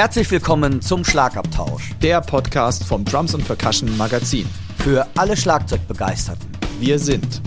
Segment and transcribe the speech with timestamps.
[0.00, 1.90] Herzlich willkommen zum Schlagabtausch.
[2.00, 4.48] Der Podcast vom Drums und Percussion Magazin.
[4.78, 6.48] Für alle Schlagzeugbegeisterten.
[6.78, 7.42] Wir sind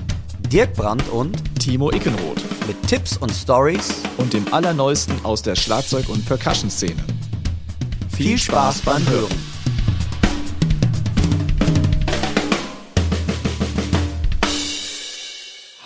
[0.52, 2.44] Dirk Brandt und Timo Ickenroth.
[2.68, 7.04] Mit Tipps und Stories und dem Allerneuesten aus der Schlagzeug- und Percussion-Szene.
[8.10, 9.36] Viel, Viel Spaß beim Hören.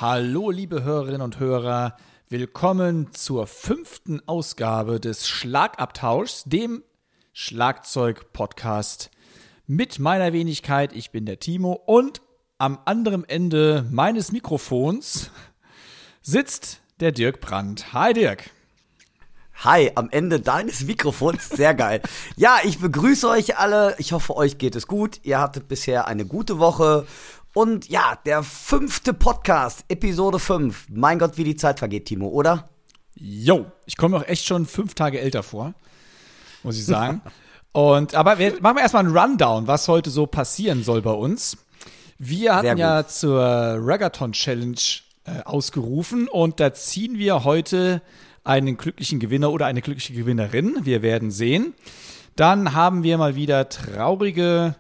[0.02, 1.96] Hallo, liebe Hörerinnen und Hörer.
[2.30, 6.84] Willkommen zur fünften Ausgabe des Schlagabtauschs, dem
[7.32, 9.12] Schlagzeug-Podcast
[9.66, 10.92] mit meiner Wenigkeit.
[10.92, 12.22] Ich bin der Timo und
[12.58, 15.32] am anderen Ende meines Mikrofons
[16.22, 17.94] sitzt der Dirk Brandt.
[17.94, 18.50] Hi Dirk.
[19.64, 21.48] Hi, am Ende deines Mikrofons.
[21.50, 22.02] Sehr geil.
[22.36, 23.96] ja, ich begrüße euch alle.
[24.00, 25.22] Ich hoffe, euch geht es gut.
[25.24, 27.08] Ihr hattet bisher eine gute Woche
[27.58, 30.90] und ja, der fünfte Podcast, Episode 5.
[30.92, 32.70] Mein Gott, wie die Zeit vergeht, Timo, oder?
[33.16, 35.74] Jo, ich komme auch echt schon fünf Tage älter vor,
[36.62, 37.24] muss ich sagen.
[37.72, 41.58] Und aber wir machen wir erstmal einen Rundown, was heute so passieren soll bei uns.
[42.20, 44.78] Wir hatten ja zur Ragathon Challenge
[45.26, 48.02] äh, ausgerufen und da ziehen wir heute
[48.44, 50.78] einen glücklichen Gewinner oder eine glückliche Gewinnerin.
[50.84, 51.74] Wir werden sehen.
[52.36, 54.76] Dann haben wir mal wieder traurige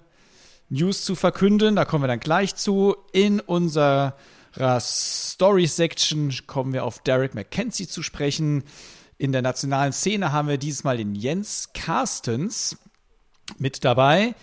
[0.70, 1.76] News zu verkünden.
[1.76, 2.96] Da kommen wir dann gleich zu.
[3.12, 4.14] In unserer
[4.58, 8.64] Story-Section kommen wir auf Derek McKenzie zu sprechen.
[9.18, 12.78] In der nationalen Szene haben wir dieses Mal den Jens Carstens
[13.58, 14.36] mit dabei.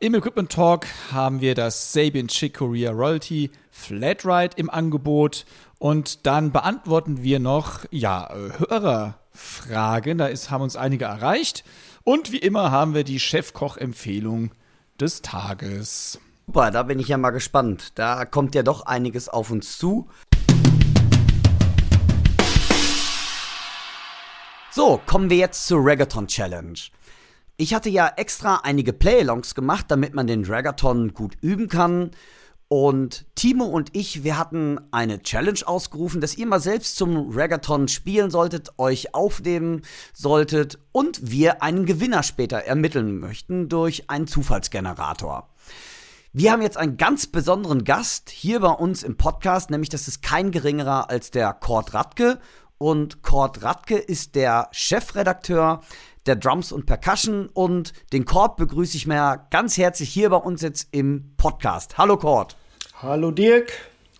[0.00, 5.44] Im Equipment Talk haben wir das Sabin Chick Korea Royalty Flatride im Angebot
[5.78, 10.18] und dann beantworten wir noch ja Hörerfragen.
[10.18, 11.64] Da ist, haben uns einige erreicht
[12.04, 14.52] und wie immer haben wir die Chefkoch-Empfehlung
[15.00, 16.18] des Tages.
[16.46, 17.92] Super, da bin ich ja mal gespannt.
[17.94, 20.08] Da kommt ja doch einiges auf uns zu.
[24.70, 26.78] So, kommen wir jetzt zur Reggaeton Challenge.
[27.56, 32.12] Ich hatte ja extra einige Playalongs gemacht, damit man den Reggaeton gut üben kann.
[32.70, 37.88] Und Timo und ich, wir hatten eine Challenge ausgerufen, dass ihr mal selbst zum Reggaeton
[37.88, 45.48] spielen solltet, euch aufnehmen solltet und wir einen Gewinner später ermitteln möchten durch einen Zufallsgenerator.
[46.34, 50.20] Wir haben jetzt einen ganz besonderen Gast hier bei uns im Podcast, nämlich das ist
[50.22, 52.38] kein geringerer als der Kurt Radke.
[52.76, 55.80] Und Kurt Radke ist der Chefredakteur
[56.28, 60.60] der Drums und Percussion und den Kurt begrüße ich mir ganz herzlich hier bei uns
[60.60, 61.96] jetzt im Podcast.
[61.96, 62.54] Hallo Kurt.
[63.00, 63.72] Hallo Dirk.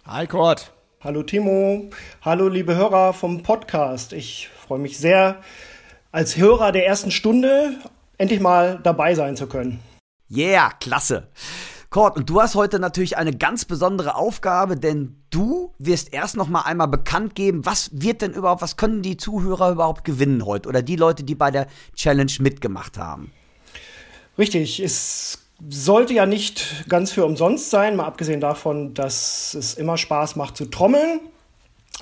[0.07, 0.73] Hi Kurt.
[1.01, 1.91] Hallo Timo.
[2.23, 4.15] Hallo liebe Hörer vom Podcast.
[4.15, 5.43] Ich freue mich sehr,
[6.11, 7.75] als Hörer der ersten Stunde
[8.17, 9.81] endlich mal dabei sein zu können.
[10.31, 11.29] Yeah, klasse.
[11.91, 16.49] Kurt, und du hast heute natürlich eine ganz besondere Aufgabe, denn du wirst erst noch
[16.49, 20.69] mal einmal bekannt geben, was wird denn überhaupt, was können die Zuhörer überhaupt gewinnen heute
[20.69, 23.33] oder die Leute, die bei der Challenge mitgemacht haben.
[24.39, 25.39] Richtig, es
[25.69, 30.57] sollte ja nicht ganz für umsonst sein, mal abgesehen davon, dass es immer Spaß macht
[30.57, 31.21] zu trommeln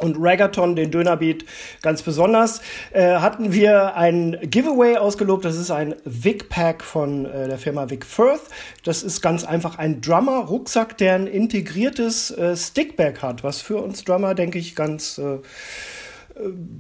[0.01, 1.45] und Ragaton, den Dönerbeat,
[1.83, 2.61] ganz besonders,
[2.93, 5.45] äh, hatten wir ein Giveaway ausgelobt.
[5.45, 8.43] Das ist ein Vic Pack von äh, der Firma Vic Firth.
[8.85, 14.05] Das ist ganz einfach ein Drummer-Rucksack, der ein integriertes äh, Stickbag hat, was für uns
[14.05, 15.39] Drummer, denke ich, ganz äh,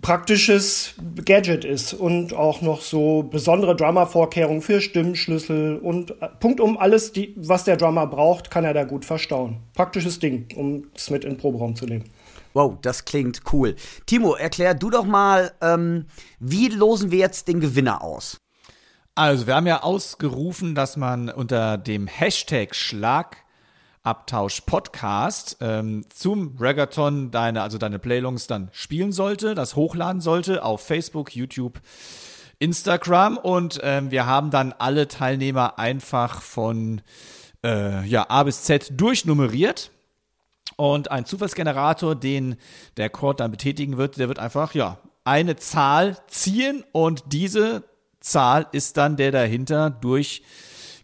[0.02, 0.94] praktisches
[1.24, 7.12] Gadget ist und auch noch so besondere Drummer-Vorkehrungen für Stimmschlüssel und äh, Punkt um alles,
[7.12, 9.58] die, was der Drummer braucht, kann er da gut verstauen.
[9.74, 12.04] Praktisches Ding, um es mit in den Proberaum zu nehmen.
[12.56, 13.76] Wow, das klingt cool.
[14.06, 16.06] Timo, erklär du doch mal, ähm,
[16.40, 18.40] wie losen wir jetzt den Gewinner aus?
[19.14, 27.30] Also, wir haben ja ausgerufen, dass man unter dem Hashtag Schlagabtausch Podcast ähm, zum Reggaeton
[27.30, 31.82] deine, also deine Playlongs dann spielen sollte, das hochladen sollte auf Facebook, YouTube,
[32.58, 37.02] Instagram und ähm, wir haben dann alle Teilnehmer einfach von
[37.62, 39.90] äh, ja, A bis Z durchnummeriert
[40.76, 42.56] und ein Zufallsgenerator, den
[42.96, 47.84] der Cord dann betätigen wird, der wird einfach, ja, eine Zahl ziehen und diese
[48.20, 50.42] Zahl ist dann der dahinter durch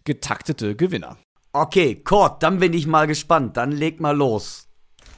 [0.03, 1.17] getaktete Gewinner.
[1.53, 3.57] Okay, Cord, dann bin ich mal gespannt.
[3.57, 4.67] Dann leg mal los.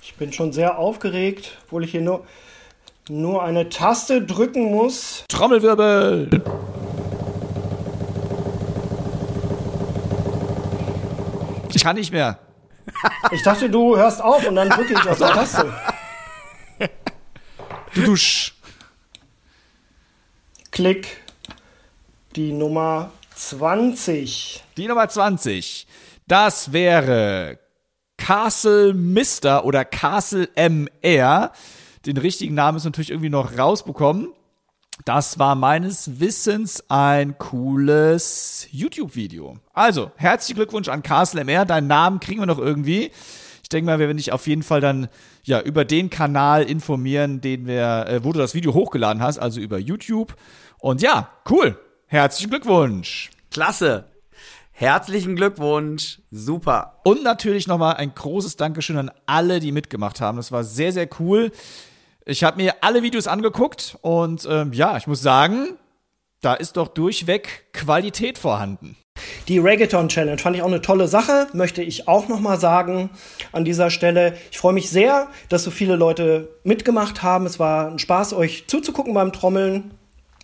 [0.04, 2.26] Ich bin schon sehr aufgeregt, obwohl ich hier nur,
[3.10, 5.24] nur eine Taste drücken muss.
[5.30, 6.30] Trommelwirbel!
[11.74, 12.45] Ich kann nicht mehr.
[13.32, 15.74] Ich dachte, du hörst auf und dann drücke ich auf die Taste.
[17.94, 18.56] Du dusch.
[20.72, 21.24] Klick.
[22.36, 24.64] Die Nummer 20.
[24.76, 25.88] Die Nummer 20.
[26.28, 27.60] Das wäre
[28.18, 31.52] Castle Mister oder Castle MR.
[32.06, 34.34] Den richtigen Namen ist natürlich irgendwie noch rausbekommen.
[35.04, 39.58] Das war meines Wissens ein cooles YouTube-Video.
[39.74, 41.66] Also, herzlichen Glückwunsch an Castle MR.
[41.66, 43.12] Deinen Namen kriegen wir noch irgendwie.
[43.62, 45.10] Ich denke mal, wir werden dich auf jeden Fall dann
[45.44, 49.60] ja über den Kanal informieren, den wir, äh, wo du das Video hochgeladen hast, also
[49.60, 50.36] über YouTube.
[50.80, 51.78] Und ja, cool.
[52.08, 53.32] Herzlichen Glückwunsch.
[53.52, 54.06] Klasse.
[54.72, 56.22] Herzlichen Glückwunsch.
[56.32, 57.00] Super.
[57.04, 60.38] Und natürlich nochmal ein großes Dankeschön an alle, die mitgemacht haben.
[60.38, 61.52] Das war sehr, sehr cool.
[62.28, 65.78] Ich habe mir alle Videos angeguckt und ähm, ja, ich muss sagen,
[66.42, 68.96] da ist doch durchweg Qualität vorhanden.
[69.48, 73.12] Die Reggaeton Challenge fand ich auch eine tolle Sache, möchte ich auch noch mal sagen
[73.52, 74.36] an dieser Stelle.
[74.50, 77.46] Ich freue mich sehr, dass so viele Leute mitgemacht haben.
[77.46, 79.92] Es war ein Spaß, euch zuzugucken beim Trommeln.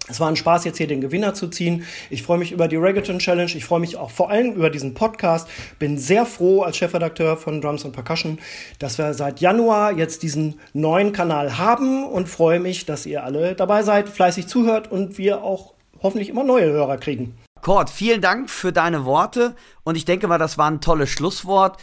[0.07, 1.86] Es war ein Spaß, jetzt hier den Gewinner zu ziehen.
[2.09, 3.51] Ich freue mich über die Reggaeton Challenge.
[3.53, 5.48] Ich freue mich auch vor allem über diesen Podcast.
[5.80, 8.39] Bin sehr froh als Chefredakteur von Drums und Percussion,
[8.80, 13.53] dass wir seit Januar jetzt diesen neuen Kanal haben und freue mich, dass ihr alle
[13.56, 17.36] dabei seid, fleißig zuhört und wir auch hoffentlich immer neue Hörer kriegen.
[17.62, 21.77] Kurt, vielen Dank für deine Worte und ich denke mal, das war ein tolles Schlusswort.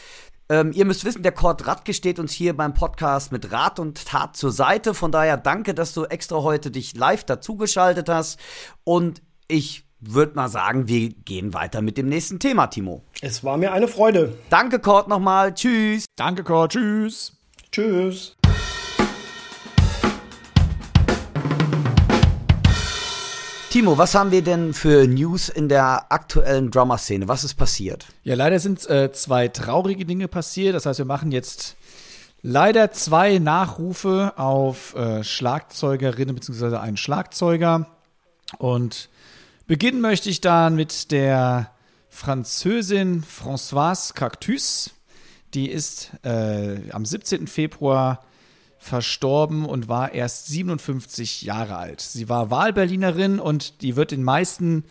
[0.50, 4.06] Ähm, ihr müsst wissen, der Kurt Radke steht uns hier beim Podcast mit Rat und
[4.06, 4.94] Tat zur Seite.
[4.94, 8.38] Von daher danke, dass du extra heute dich live dazugeschaltet hast.
[8.84, 13.02] Und ich würde mal sagen, wir gehen weiter mit dem nächsten Thema, Timo.
[13.20, 14.38] Es war mir eine Freude.
[14.48, 15.52] Danke, Kurt, nochmal.
[15.52, 16.06] Tschüss.
[16.16, 16.72] Danke, Kurt.
[16.72, 17.32] Tschüss.
[17.70, 18.37] Tschüss.
[23.70, 27.28] Timo, was haben wir denn für News in der aktuellen Drummer-Szene?
[27.28, 28.06] Was ist passiert?
[28.24, 30.74] Ja, leider sind äh, zwei traurige Dinge passiert.
[30.74, 31.76] Das heißt, wir machen jetzt
[32.40, 36.76] leider zwei Nachrufe auf äh, Schlagzeugerinnen bzw.
[36.76, 37.86] einen Schlagzeuger.
[38.56, 39.10] Und
[39.66, 41.70] beginnen möchte ich dann mit der
[42.08, 44.92] Französin Françoise Cactus.
[45.52, 47.46] Die ist äh, am 17.
[47.46, 48.24] Februar
[48.78, 52.00] verstorben und war erst 57 Jahre alt.
[52.00, 54.84] Sie war Wahlberlinerin und die wird den meisten,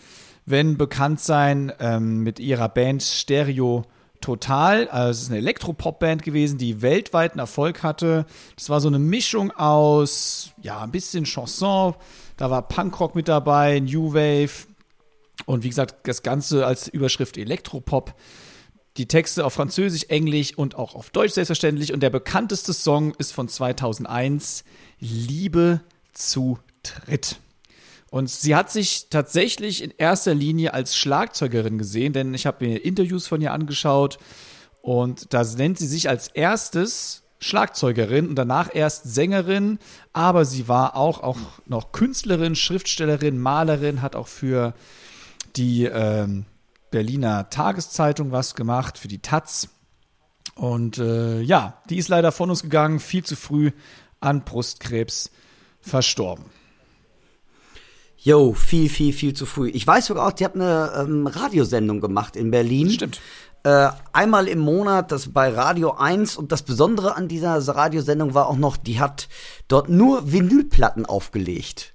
[0.46, 3.86] wenn bekannt sein, ähm, mit ihrer Band Stereo
[4.22, 4.88] Total.
[4.90, 8.26] Also es ist eine Elektropop-Band gewesen, die weltweiten Erfolg hatte.
[8.56, 11.94] Das war so eine Mischung aus, ja, ein bisschen Chanson.
[12.36, 14.68] Da war Punkrock mit dabei, New Wave.
[15.46, 18.16] Und wie gesagt, das Ganze als Überschrift Elektropop
[18.98, 21.94] die Texte auf Französisch, Englisch und auch auf Deutsch selbstverständlich.
[21.94, 24.64] Und der bekannteste Song ist von 2001,
[25.00, 25.82] Liebe
[26.14, 27.40] zu Dritt.
[28.10, 32.84] Und sie hat sich tatsächlich in erster Linie als Schlagzeugerin gesehen, denn ich habe mir
[32.84, 34.18] Interviews von ihr angeschaut
[34.82, 39.78] und da nennt sie sich als erstes Schlagzeugerin und danach erst Sängerin,
[40.14, 44.74] aber sie war auch, auch noch Künstlerin, Schriftstellerin, Malerin, hat auch für
[45.56, 46.46] die ähm,
[46.92, 49.70] Berliner Tageszeitung was gemacht, für die Taz.
[50.56, 53.72] Und äh, ja, die ist leider von uns gegangen, viel zu früh
[54.20, 55.32] an Brustkrebs
[55.80, 56.46] verstorben.
[58.18, 59.70] Jo, viel, viel, viel zu früh.
[59.70, 62.90] Ich weiß sogar auch, die hat eine ähm, Radiosendung gemacht in Berlin.
[62.90, 63.22] Stimmt.
[63.64, 66.36] Äh, einmal im Monat, das bei Radio 1.
[66.36, 69.30] Und das Besondere an dieser Radiosendung war auch noch, die hat
[69.68, 71.94] dort nur Vinylplatten aufgelegt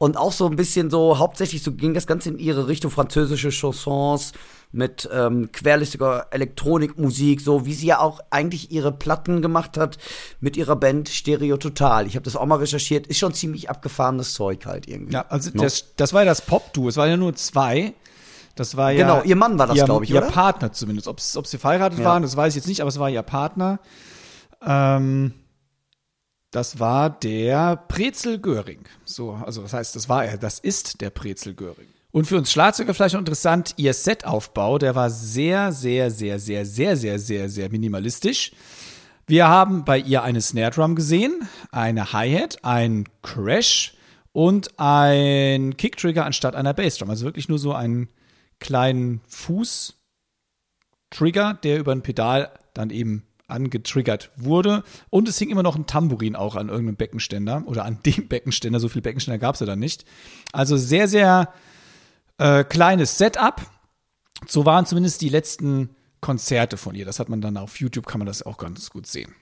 [0.00, 3.50] und auch so ein bisschen so, hauptsächlich so ging das Ganze in ihre Richtung französische
[3.50, 4.32] Chansons
[4.72, 9.98] mit ähm, querlistiger Elektronikmusik, so wie sie ja auch eigentlich ihre Platten gemacht hat
[10.40, 12.06] mit ihrer Band Stereo Total.
[12.06, 15.12] Ich habe das auch mal recherchiert, ist schon ziemlich abgefahrenes Zeug halt irgendwie.
[15.12, 15.62] Ja, also no?
[15.62, 17.92] das, das war ja das Pop-Duo, es waren ja nur zwei.
[18.54, 19.02] Das war ja.
[19.02, 20.28] Genau, ihr Mann war das, glaube ich, ihr oder?
[20.28, 21.08] Ihr Partner zumindest.
[21.08, 22.06] Ob sie verheiratet ja.
[22.06, 23.80] waren, das weiß ich jetzt nicht, aber es war ihr Partner.
[24.66, 25.34] Ähm,
[26.50, 28.84] das war der Brezel Göring.
[29.04, 31.88] So, also das heißt, das war er, das ist der Brezel Göring.
[32.12, 36.66] Und für uns Schlagzeuger vielleicht noch interessant, ihr Setaufbau, der war sehr, sehr, sehr, sehr,
[36.66, 38.50] sehr, sehr, sehr, sehr minimalistisch.
[39.28, 43.94] Wir haben bei ihr eine Snare Drum gesehen, eine Hi-Hat, ein Crash
[44.32, 47.10] und ein Kicktrigger anstatt einer Bassdrum.
[47.10, 48.08] Also wirklich nur so einen
[48.58, 54.84] kleinen Fuß-Trigger, der über ein Pedal dann eben angetriggert wurde.
[55.10, 58.80] Und es hing immer noch ein Tambourin auch an irgendeinem Beckenständer oder an dem Beckenständer.
[58.80, 60.04] So viele Beckenständer gab es ja dann nicht.
[60.52, 61.52] Also sehr, sehr
[62.38, 63.60] äh, kleines Setup.
[64.46, 65.90] So waren zumindest die letzten
[66.20, 67.04] Konzerte von ihr.
[67.04, 69.34] Das hat man dann auf YouTube, kann man das auch ganz gut sehen.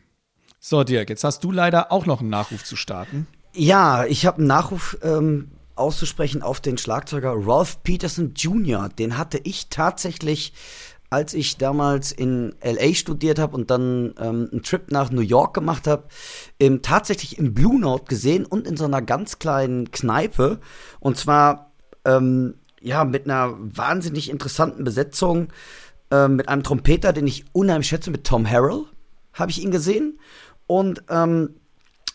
[0.61, 3.27] So, Dirk, jetzt hast du leider auch noch einen Nachruf zu starten.
[3.55, 8.88] Ja, ich habe einen Nachruf ähm, auszusprechen auf den Schlagzeuger Ralph Peterson Jr.
[8.88, 10.53] Den hatte ich tatsächlich
[11.11, 15.55] als ich damals in LA studiert habe und dann ähm, einen Trip nach New York
[15.55, 16.05] gemacht habe,
[16.61, 20.61] ähm, tatsächlich im Blue Note gesehen und in so einer ganz kleinen Kneipe.
[21.00, 21.73] Und zwar
[22.05, 25.49] ähm, ja mit einer wahnsinnig interessanten Besetzung,
[26.11, 28.85] ähm, mit einem Trompeter, den ich unheimlich schätze, mit Tom Harrell
[29.33, 30.19] habe ich ihn gesehen.
[30.67, 31.55] Und ähm,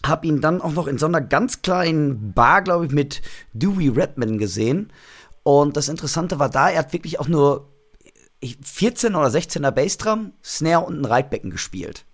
[0.06, 3.22] Hab ihn dann auch noch in so einer ganz kleinen Bar, glaube ich, mit
[3.54, 4.92] Dewey Redman gesehen.
[5.44, 7.73] Und das Interessante war da, er hat wirklich auch nur
[8.62, 12.06] 14 oder 16er Bassdrum, Snare und ein Reitbecken gespielt.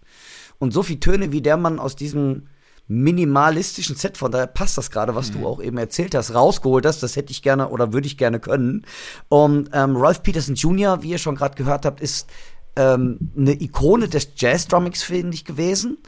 [0.59, 2.47] Und so viel Töne, wie der Mann aus diesem
[2.87, 5.41] minimalistischen Set, von daher passt das gerade, was mhm.
[5.41, 8.39] du auch eben erzählt hast, rausgeholt hast, das hätte ich gerne oder würde ich gerne
[8.39, 8.85] können.
[9.29, 12.27] Und ähm, Ralph Peterson Jr., wie ihr schon gerade gehört habt, ist
[12.75, 15.99] ähm, eine Ikone des Jazz-Drummings, finde ich, gewesen.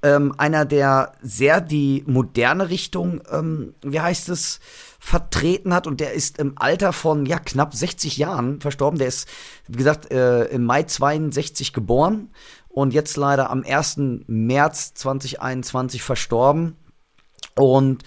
[0.00, 4.60] Ähm, einer, der sehr die moderne Richtung, ähm, wie heißt es,
[4.98, 8.98] vertreten hat und der ist im Alter von ja knapp 60 Jahren verstorben.
[8.98, 9.28] Der ist,
[9.68, 12.30] wie gesagt, äh, im Mai 62 geboren
[12.68, 14.24] und jetzt leider am 1.
[14.26, 16.76] März 2021 verstorben.
[17.54, 18.04] Und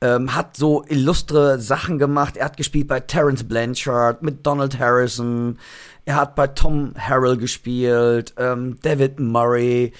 [0.00, 2.36] ähm, hat so illustre Sachen gemacht.
[2.36, 5.58] Er hat gespielt bei Terence Blanchard, mit Donald Harrison.
[6.04, 9.92] Er hat bei Tom Harrell gespielt, ähm, David Murray,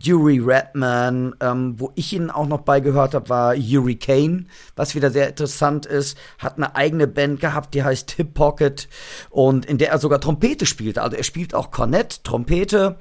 [0.00, 1.34] Yuri Redman.
[1.40, 4.46] Ähm, wo ich ihn auch noch beigehört habe, war Yuri Kane,
[4.76, 6.16] was wieder sehr interessant ist.
[6.38, 8.88] Hat eine eigene Band gehabt, die heißt Hip Pocket
[9.30, 10.98] und in der er sogar Trompete spielt.
[10.98, 12.98] Also er spielt auch Kornett, Trompete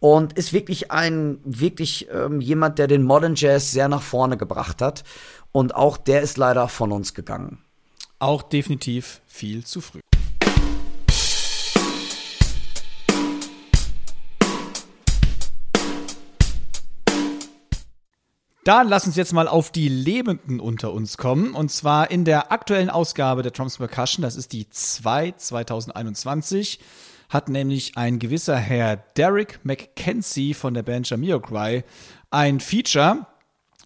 [0.00, 4.80] und ist wirklich ein, wirklich ähm, jemand, der den Modern Jazz sehr nach vorne gebracht
[4.82, 5.04] hat.
[5.52, 7.58] Und auch der ist leider von uns gegangen.
[8.18, 10.00] Auch definitiv viel zu früh.
[18.68, 21.54] Dann lass uns jetzt mal auf die Lebenden unter uns kommen.
[21.54, 26.78] Und zwar in der aktuellen Ausgabe der Drums Percussion, das ist die 2 2021
[27.30, 31.82] hat nämlich ein gewisser Herr Derek McKenzie von der Band Jamiroquai
[32.30, 33.26] ein Feature.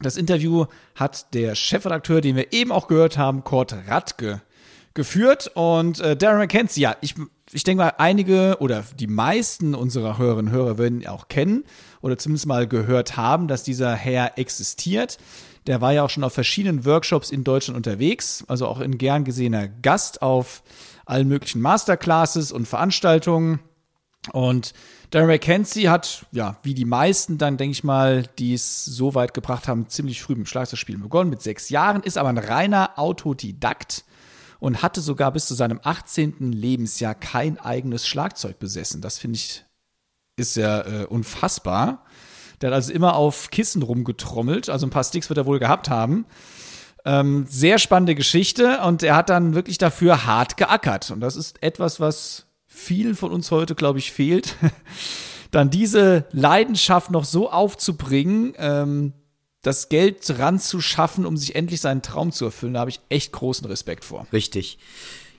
[0.01, 4.43] Das Interview hat der Chefredakteur, den wir eben auch gehört haben, Kurt Radke,
[4.95, 5.49] geführt.
[5.55, 7.15] Und äh, Darren McKenzie, ja, ich,
[7.53, 11.65] ich denke mal, einige oder die meisten unserer Hörerinnen und Hörer werden ihn auch kennen
[12.01, 15.19] oder zumindest mal gehört haben, dass dieser Herr existiert.
[15.67, 19.25] Der war ja auch schon auf verschiedenen Workshops in Deutschland unterwegs, also auch ein gern
[19.25, 20.63] gesehener Gast auf
[21.05, 23.61] allen möglichen Masterclasses und Veranstaltungen.
[24.33, 24.73] Und
[25.11, 29.35] Darren McKenzie hat, ja, wie die meisten dann, denke ich mal, die es so weit
[29.35, 32.99] gebracht haben, ziemlich früh mit dem Schlagzeugspielen begonnen, mit sechs Jahren, ist aber ein reiner
[32.99, 34.05] Autodidakt
[34.63, 36.53] und hatte sogar bis zu seinem 18.
[36.53, 39.01] Lebensjahr kein eigenes Schlagzeug besessen.
[39.01, 39.65] Das finde ich,
[40.37, 42.05] ist ja äh, unfassbar.
[42.61, 45.91] Der hat also immer auf Kissen rumgetrommelt, also ein paar Sticks wird er wohl gehabt
[45.91, 46.27] haben.
[47.05, 51.11] Ähm, sehr spannende Geschichte und er hat dann wirklich dafür hart geackert.
[51.11, 54.55] Und das ist etwas, was vielen von uns heute, glaube ich, fehlt.
[55.51, 59.13] dann diese Leidenschaft noch so aufzubringen, ähm,
[59.63, 63.67] das Geld ranzuschaffen, um sich endlich seinen Traum zu erfüllen, da habe ich echt großen
[63.67, 64.27] Respekt vor.
[64.33, 64.79] Richtig.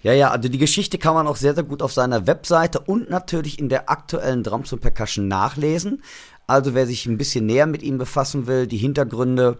[0.01, 3.09] Ja, ja, also die Geschichte kann man auch sehr, sehr gut auf seiner Webseite und
[3.09, 6.03] natürlich in der aktuellen Drums und Percussion nachlesen.
[6.47, 9.59] Also wer sich ein bisschen näher mit ihm befassen will, die Hintergründe,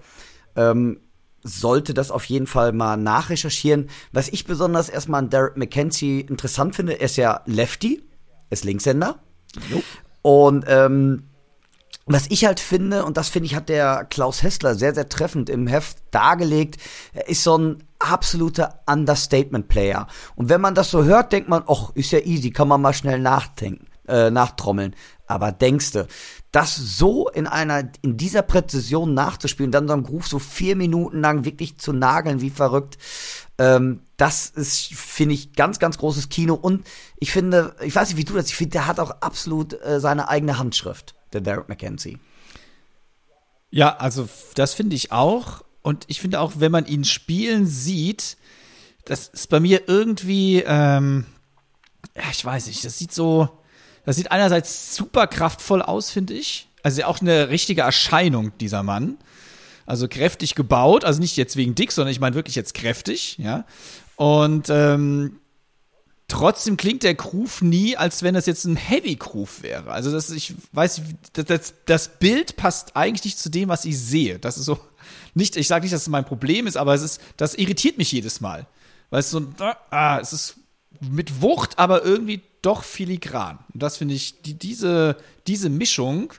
[0.55, 1.00] ähm,
[1.43, 3.89] sollte das auf jeden Fall mal nachrecherchieren.
[4.12, 8.01] Was ich besonders erstmal an Derek McKenzie interessant finde, er ist ja Lefty,
[8.50, 9.20] ist Linkshänder.
[9.70, 9.84] Jo.
[10.22, 11.24] Und ähm,
[12.05, 15.50] was ich halt finde, und das finde ich, hat der Klaus Hessler sehr, sehr treffend
[15.50, 16.81] im Heft dargelegt,
[17.27, 20.07] ist so ein absoluter Understatement-Player.
[20.36, 22.93] Und wenn man das so hört, denkt man, ach, ist ja easy, kann man mal
[22.93, 24.95] schnell nachdenken, äh, nachtrommeln.
[25.27, 26.07] Aber denkste,
[26.51, 31.22] das so in einer, in dieser Präzision nachzuspielen, dann so einen Groove so vier Minuten
[31.22, 32.98] lang wirklich zu nageln wie verrückt,
[33.57, 36.53] ähm, das ist, finde ich, ganz, ganz großes Kino.
[36.53, 36.86] Und
[37.17, 40.00] ich finde, ich weiß nicht, wie du das, ich finde, der hat auch absolut äh,
[40.00, 42.19] seine eigene Handschrift, der Derek McKenzie.
[43.71, 45.63] Ja, also das finde ich auch.
[45.81, 48.37] Und ich finde auch, wenn man ihn spielen sieht,
[49.05, 51.25] das ist bei mir irgendwie, ähm,
[52.31, 53.49] ich weiß nicht, das sieht so,
[54.05, 56.69] das sieht einerseits super kraftvoll aus, finde ich.
[56.83, 59.17] Also auch eine richtige Erscheinung, dieser Mann.
[59.85, 63.65] Also kräftig gebaut, also nicht jetzt wegen dick, sondern ich meine wirklich jetzt kräftig, ja.
[64.15, 65.39] Und ähm,
[66.33, 69.91] trotzdem klingt der Groove nie, als wenn das jetzt ein Heavy Groove wäre.
[69.91, 71.01] Also das, ich weiß,
[71.33, 74.39] das, das, das Bild passt eigentlich nicht zu dem, was ich sehe.
[74.39, 74.79] Das ist so
[75.35, 78.11] nicht, ich sage nicht, dass es mein Problem ist, aber es ist, das irritiert mich
[78.11, 78.65] jedes Mal,
[79.11, 79.45] weil es so,
[79.91, 80.55] ah, es ist
[81.01, 83.59] mit Wucht, aber irgendwie doch filigran.
[83.71, 86.33] Und das finde ich, die, diese, diese Mischung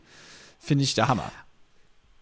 [0.59, 1.31] finde ich der Hammer.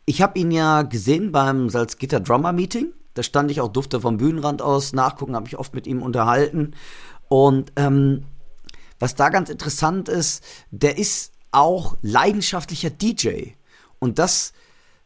[0.05, 2.93] Ich habe ihn ja gesehen beim Salzgitter Drummer Meeting.
[3.14, 6.75] Da stand ich auch, durfte vom Bühnenrand aus nachgucken, habe mich oft mit ihm unterhalten.
[7.33, 8.25] Und ähm,
[8.99, 13.53] was da ganz interessant ist, der ist auch leidenschaftlicher DJ.
[13.99, 14.53] Und das,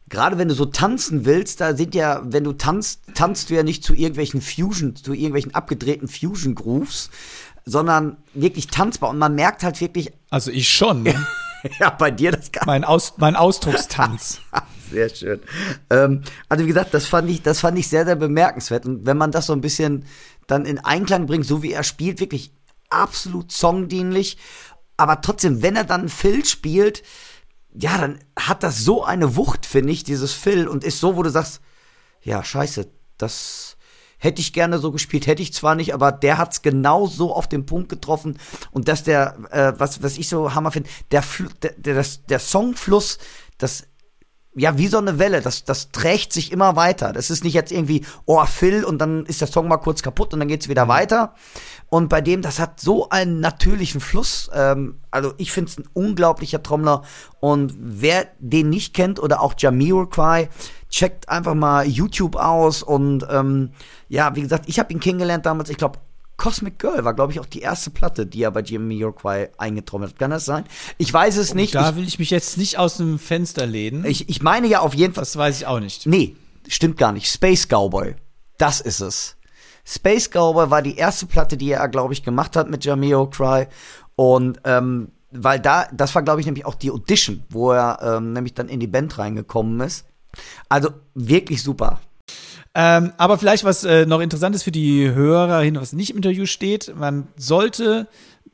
[0.09, 3.63] gerade wenn du so tanzen willst, da sind ja, wenn du tanzt, tanzt du ja
[3.63, 7.11] nicht zu irgendwelchen Fusion, zu irgendwelchen abgedrehten Fusion Grooves,
[7.63, 9.11] sondern wirklich tanzbar.
[9.11, 10.11] Und man merkt halt wirklich.
[10.29, 11.03] Also ich schon.
[11.03, 11.15] Ne?
[11.79, 14.41] ja, bei dir das gar mein, Aus, mein Ausdruckstanz.
[14.91, 15.39] Sehr schön.
[15.89, 18.85] Ähm, also wie gesagt, das fand ich, das fand ich sehr, sehr bemerkenswert.
[18.85, 20.05] Und wenn man das so ein bisschen
[20.47, 22.51] dann in Einklang bringt, so wie er spielt, wirklich
[22.89, 24.37] absolut songdienlich.
[24.95, 27.03] Aber trotzdem, wenn er dann Phil spielt,
[27.73, 31.23] ja, dann hat das so eine Wucht, finde ich, dieses Phil und ist so, wo
[31.23, 31.61] du sagst,
[32.23, 33.77] ja, scheiße, das
[34.17, 37.47] hätte ich gerne so gespielt, hätte ich zwar nicht, aber der hat's genau so auf
[37.47, 38.39] den Punkt getroffen
[38.71, 41.23] und dass der, äh, was, was ich so hammer finde, der,
[41.61, 43.19] der, der, der Songfluss,
[43.59, 43.83] das
[44.55, 47.13] ja, wie so eine Welle, das, das trägt sich immer weiter.
[47.13, 50.33] Das ist nicht jetzt irgendwie, oh, Phil, und dann ist der Song mal kurz kaputt
[50.33, 51.35] und dann geht's wieder weiter.
[51.89, 54.49] Und bei dem, das hat so einen natürlichen Fluss.
[54.53, 57.03] Ähm, also ich finde es ein unglaublicher Trommler.
[57.39, 60.49] Und wer den nicht kennt oder auch Jamiroquai,
[60.89, 62.81] checkt einfach mal YouTube aus.
[62.81, 63.71] Und ähm,
[64.09, 65.99] ja, wie gesagt, ich habe ihn kennengelernt damals, ich glaube,
[66.37, 70.19] Cosmic Girl war, glaube ich, auch die erste Platte, die er bei Jamiroquai eingetrommelt hat.
[70.19, 70.65] Kann das sein?
[70.97, 71.75] Ich weiß es nicht.
[71.75, 74.05] Da will ich mich jetzt nicht aus dem Fenster lehnen.
[74.05, 75.23] Ich, ich meine ja auf jeden Fall.
[75.23, 76.05] Das weiß ich auch nicht.
[76.05, 76.35] Nee,
[76.67, 77.29] stimmt gar nicht.
[77.29, 78.15] Space Cowboy.
[78.57, 79.35] Das ist es.
[79.83, 83.67] Space Cowboy war die erste Platte, die er, glaube ich, gemacht hat mit Jamiroquai.
[84.15, 88.33] Und ähm, weil da, das war, glaube ich, nämlich auch die Audition, wo er ähm,
[88.33, 90.05] nämlich dann in die Band reingekommen ist.
[90.69, 91.99] Also wirklich super.
[92.79, 96.17] Ähm, aber vielleicht was äh, noch interessant ist für die Hörer hin, was nicht im
[96.17, 96.95] Interview steht.
[96.95, 98.07] Man sollte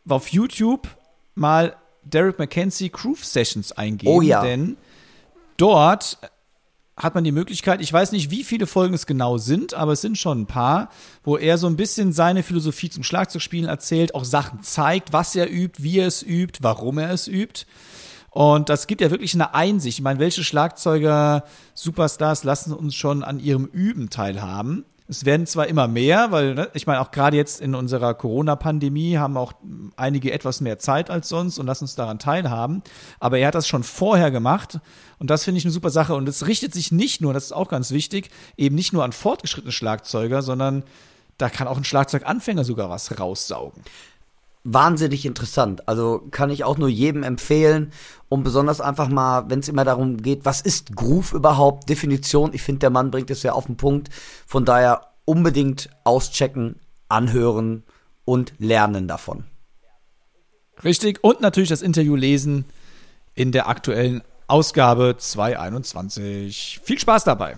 [0.08, 0.88] auf YouTube
[1.36, 1.76] mal
[2.06, 4.42] Derek McKenzie Groove Sessions eingeben, Oh ja.
[4.42, 4.78] denn
[5.58, 6.20] dort
[6.96, 10.02] hat man die Möglichkeit, ich weiß nicht, wie viele Folgen es genau sind, aber es
[10.02, 10.90] sind schon ein paar,
[11.26, 15.52] wo er so ein bisschen seine Philosophie zum Schlagzeugspielen erzählt, auch Sachen zeigt, was er
[15.52, 17.66] übt, wie er es übt, warum er es übt.
[18.34, 20.00] Und das gibt ja wirklich eine Einsicht.
[20.00, 21.44] Ich meine, welche Schlagzeuger,
[21.76, 24.86] Superstars lassen uns schon an ihrem Üben teilhaben?
[25.08, 29.18] Es werden zwar immer mehr, weil ne, ich meine, auch gerade jetzt in unserer Corona-Pandemie
[29.18, 29.54] haben auch
[29.98, 32.82] einige etwas mehr Zeit als sonst und lassen uns daran teilhaben.
[33.20, 34.80] Aber er hat das schon vorher gemacht
[35.20, 36.16] und das finde ich eine super Sache.
[36.16, 39.12] Und es richtet sich nicht nur, das ist auch ganz wichtig, eben nicht nur an
[39.12, 40.84] fortgeschrittene Schlagzeuger, sondern
[41.38, 43.84] da kann auch ein Schlagzeuganfänger sogar was raussaugen
[44.64, 45.88] wahnsinnig interessant.
[45.88, 47.92] Also kann ich auch nur jedem empfehlen,
[48.30, 52.54] um besonders einfach mal, wenn es immer darum geht, was ist Groove überhaupt, Definition.
[52.54, 54.10] Ich finde, der Mann bringt es ja auf den Punkt.
[54.48, 57.84] Von daher unbedingt auschecken, anhören
[58.26, 59.46] und lernen davon.
[60.84, 61.24] Richtig.
[61.24, 62.66] Und natürlich das Interview lesen
[63.36, 66.82] in der aktuellen Ausgabe 221.
[66.84, 67.58] Viel Spaß dabei.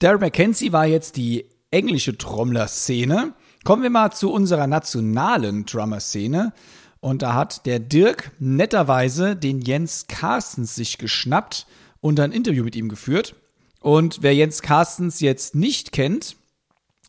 [0.00, 3.32] Derek McKenzie war jetzt die englische Trommler-Szene.
[3.64, 6.52] Kommen wir mal zu unserer nationalen Drummer-Szene.
[7.00, 11.66] Und da hat der Dirk netterweise den Jens Carstens sich geschnappt
[12.00, 13.34] und ein Interview mit ihm geführt.
[13.80, 16.36] Und wer Jens Carstens jetzt nicht kennt,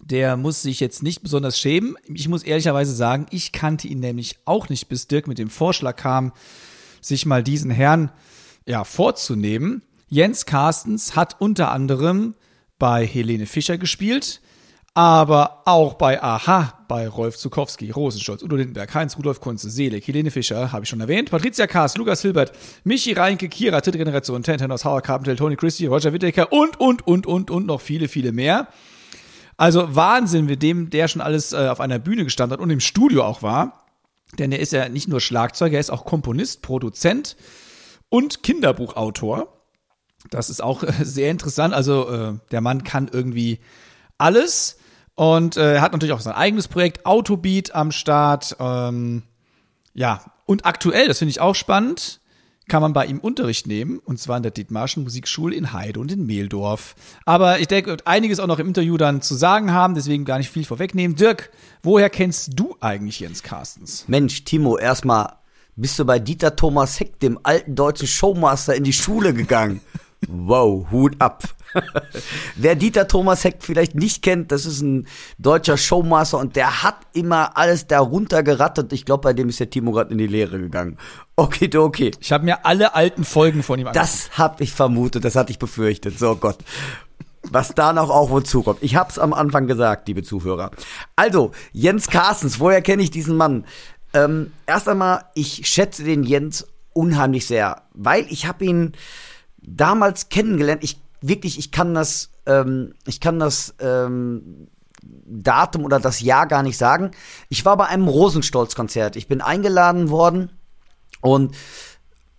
[0.01, 1.95] der muss sich jetzt nicht besonders schämen.
[2.07, 5.95] Ich muss ehrlicherweise sagen, ich kannte ihn nämlich auch nicht, bis Dirk mit dem Vorschlag
[5.95, 6.31] kam,
[7.01, 8.11] sich mal diesen Herrn
[8.65, 9.83] ja, vorzunehmen.
[10.07, 12.33] Jens Carstens hat unter anderem
[12.79, 14.41] bei Helene Fischer gespielt,
[14.93, 20.31] aber auch bei Aha, bei Rolf Zukowski, Rosenstolz, Udo Lindenberg, Heinz Rudolf Kunze, Selig, Helene
[20.31, 22.51] Fischer, habe ich schon erwähnt, Patricia Kaas, Lukas Hilbert,
[22.83, 27.27] Michi Reinke, Kira, dritte Generation, Tentenos, Howard Carpenter, Tony Christie, Roger Whittaker und, und, und,
[27.27, 28.67] und, und noch viele, viele mehr.
[29.57, 32.79] Also Wahnsinn, mit dem der schon alles äh, auf einer Bühne gestanden hat und im
[32.79, 33.85] Studio auch war.
[34.37, 37.35] Denn er ist ja nicht nur Schlagzeuger, er ist auch Komponist, Produzent
[38.07, 39.58] und Kinderbuchautor.
[40.29, 41.73] Das ist auch sehr interessant.
[41.73, 43.59] Also äh, der Mann kann irgendwie
[44.17, 44.77] alles
[45.15, 48.55] und äh, er hat natürlich auch sein eigenes Projekt Autobeat am Start.
[48.59, 49.23] Ähm,
[49.93, 52.21] ja, und aktuell, das finde ich auch spannend,
[52.69, 56.11] kann man bei ihm Unterricht nehmen, und zwar in der Dietmarschen Musikschule in Heide und
[56.11, 56.95] in Mehldorf.
[57.25, 60.37] Aber ich denke, wird einiges auch noch im Interview dann zu sagen haben, deswegen gar
[60.37, 61.17] nicht viel vorwegnehmen.
[61.17, 61.51] Dirk,
[61.83, 64.05] woher kennst du eigentlich Jens Carstens?
[64.07, 65.33] Mensch, Timo, erstmal
[65.75, 69.81] bist du bei Dieter Thomas Heck, dem alten deutschen Showmaster, in die Schule gegangen.
[70.27, 71.43] Wow, Hut ab.
[72.55, 76.97] Wer Dieter Thomas Heck vielleicht nicht kennt, das ist ein deutscher Showmaster und der hat
[77.13, 78.91] immer alles darunter gerattet.
[78.91, 80.97] Ich glaube, bei dem ist der Timo gerade in die Lehre gegangen.
[81.35, 82.11] Okay, okay.
[82.19, 84.03] Ich habe mir alle alten Folgen von ihm angeguckt.
[84.03, 86.19] Das habe ich vermutet, das hatte ich befürchtet.
[86.19, 86.57] So Gott.
[87.43, 88.79] Was da noch auch wohl zukommt.
[88.81, 90.71] Ich hab's am Anfang gesagt, liebe Zuhörer.
[91.15, 93.65] Also, Jens Carstens, woher kenne ich diesen Mann?
[94.13, 98.93] Ähm, erst einmal, ich schätze den Jens unheimlich sehr, weil ich habe ihn
[99.75, 100.83] damals kennengelernt.
[100.83, 104.67] Ich wirklich, ich kann das, ähm, ich kann das ähm,
[105.01, 107.11] Datum oder das Jahr gar nicht sagen.
[107.49, 109.15] Ich war bei einem Rosenstolz-Konzert.
[109.15, 110.51] Ich bin eingeladen worden
[111.21, 111.55] und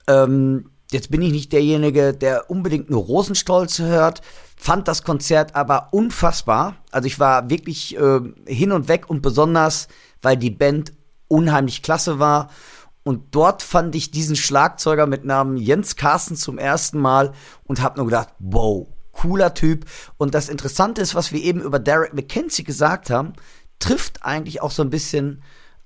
[0.06, 4.22] ähm, jetzt bin ich nicht derjenige, der unbedingt nur Rosenstolz hört,
[4.56, 6.76] fand das Konzert aber unfassbar.
[6.90, 9.88] Also ich war wirklich äh, hin und weg und besonders,
[10.20, 10.92] weil die Band
[11.28, 12.50] unheimlich klasse war.
[13.10, 17.32] Und dort fand ich diesen Schlagzeuger mit Namen Jens Carsten zum ersten Mal
[17.64, 19.84] und habe nur gedacht, wow, cooler Typ.
[20.16, 23.32] Und das Interessante ist, was wir eben über Derek McKenzie gesagt haben,
[23.80, 25.42] trifft eigentlich auch so ein bisschen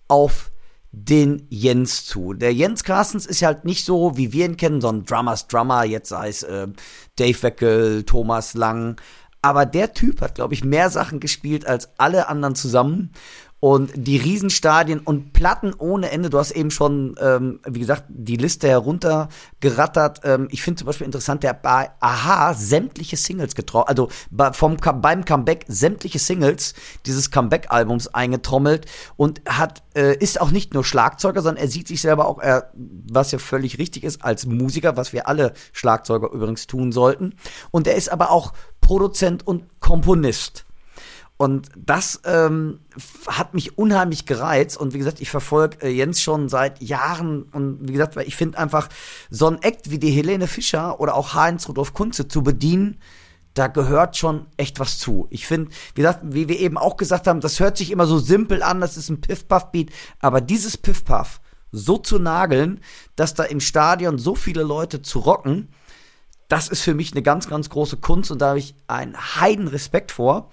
[0.07, 0.53] auf
[0.93, 2.35] den Jens zu.
[2.35, 5.83] Der Jens Carstens ist halt nicht so, wie wir ihn kennen, so ein Drummers Drummer,
[5.85, 6.67] jetzt sei es äh,
[7.17, 9.01] Dave Weckel, Thomas Lang.
[9.41, 13.13] Aber der Typ hat, glaube ich, mehr Sachen gespielt als alle anderen zusammen
[13.65, 16.29] und die Riesenstadien und Platten ohne Ende.
[16.29, 20.21] Du hast eben schon, ähm, wie gesagt, die Liste heruntergerattert.
[20.23, 24.11] Ähm, ich finde zum Beispiel interessant, der bei Aha sämtliche Singles getroffen, also
[24.53, 26.75] vom, beim Comeback sämtliche Singles
[27.07, 28.85] dieses Comeback-Albums eingetrommelt
[29.17, 32.61] und hat, äh, ist auch nicht nur Schlagzeuger, sondern er sieht sich selber auch, äh,
[32.75, 37.33] was ja völlig richtig ist, als Musiker, was wir alle Schlagzeuger übrigens tun sollten.
[37.71, 40.67] Und er ist aber auch Produzent und Komponist.
[41.37, 42.81] Und das ähm,
[43.27, 44.77] hat mich unheimlich gereizt.
[44.77, 47.43] Und wie gesagt, ich verfolge äh, Jens schon seit Jahren.
[47.43, 48.89] Und wie gesagt, weil ich finde einfach,
[49.31, 53.01] so ein Act wie die Helene Fischer oder auch Heinz Rudolf Kunze zu bedienen,
[53.55, 55.27] da gehört schon echt was zu.
[55.31, 58.19] Ich finde, wie gesagt, wie wir eben auch gesagt haben, das hört sich immer so
[58.19, 59.91] simpel an, das ist ein Piff-Puff-Beat.
[60.21, 62.81] Aber dieses Piff-Puff so zu nageln,
[63.17, 65.69] dass da im Stadion so viele Leute zu rocken,
[66.49, 69.67] das ist für mich eine ganz, ganz große Kunst und da habe ich einen heiden
[69.67, 70.51] Respekt vor.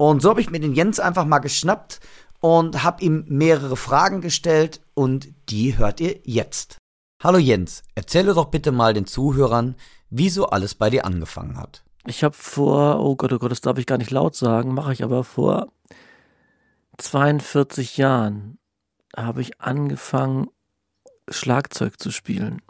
[0.00, 2.00] Und so habe ich mir den Jens einfach mal geschnappt
[2.40, 6.78] und habe ihm mehrere Fragen gestellt und die hört ihr jetzt.
[7.22, 9.76] Hallo Jens, erzähle doch bitte mal den Zuhörern,
[10.08, 11.84] wie so alles bei dir angefangen hat.
[12.06, 14.94] Ich habe vor, oh Gott, oh Gott, das darf ich gar nicht laut sagen, mache
[14.94, 15.70] ich aber vor
[16.96, 18.58] 42 Jahren
[19.14, 20.46] habe ich angefangen,
[21.28, 22.62] Schlagzeug zu spielen.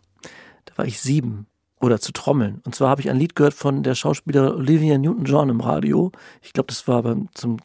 [0.65, 1.47] Da war ich sieben
[1.81, 2.61] oder zu trommeln.
[2.65, 6.13] Und zwar habe ich ein Lied gehört von der Schauspielerin Olivia Newton-John im Radio.
[6.43, 7.57] Ich glaube, das war beim, zum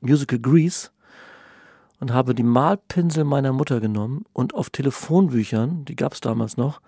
[0.00, 0.90] Musical Grease.
[1.98, 6.82] Und habe die Malpinsel meiner Mutter genommen und auf Telefonbüchern, die gab es damals noch,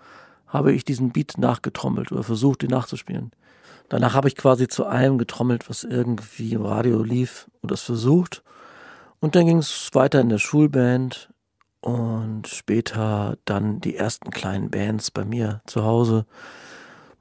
[0.45, 3.31] habe ich diesen Beat nachgetrommelt oder versucht, ihn nachzuspielen.
[3.89, 8.43] Danach habe ich quasi zu allem getrommelt, was irgendwie im Radio lief und das versucht.
[9.19, 11.28] Und dann ging es weiter in der Schulband
[11.81, 16.25] und später dann die ersten kleinen Bands bei mir zu Hause.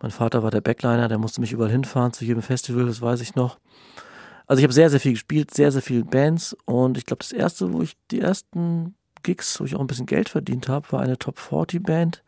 [0.00, 3.20] Mein Vater war der Backliner, der musste mich überall hinfahren zu jedem Festival, das weiß
[3.20, 3.58] ich noch.
[4.46, 7.32] Also ich habe sehr, sehr viel gespielt, sehr, sehr viele Bands und ich glaube, das
[7.32, 11.00] erste, wo ich die ersten Gigs, wo ich auch ein bisschen Geld verdient habe, war
[11.00, 12.24] eine Top 40 Band.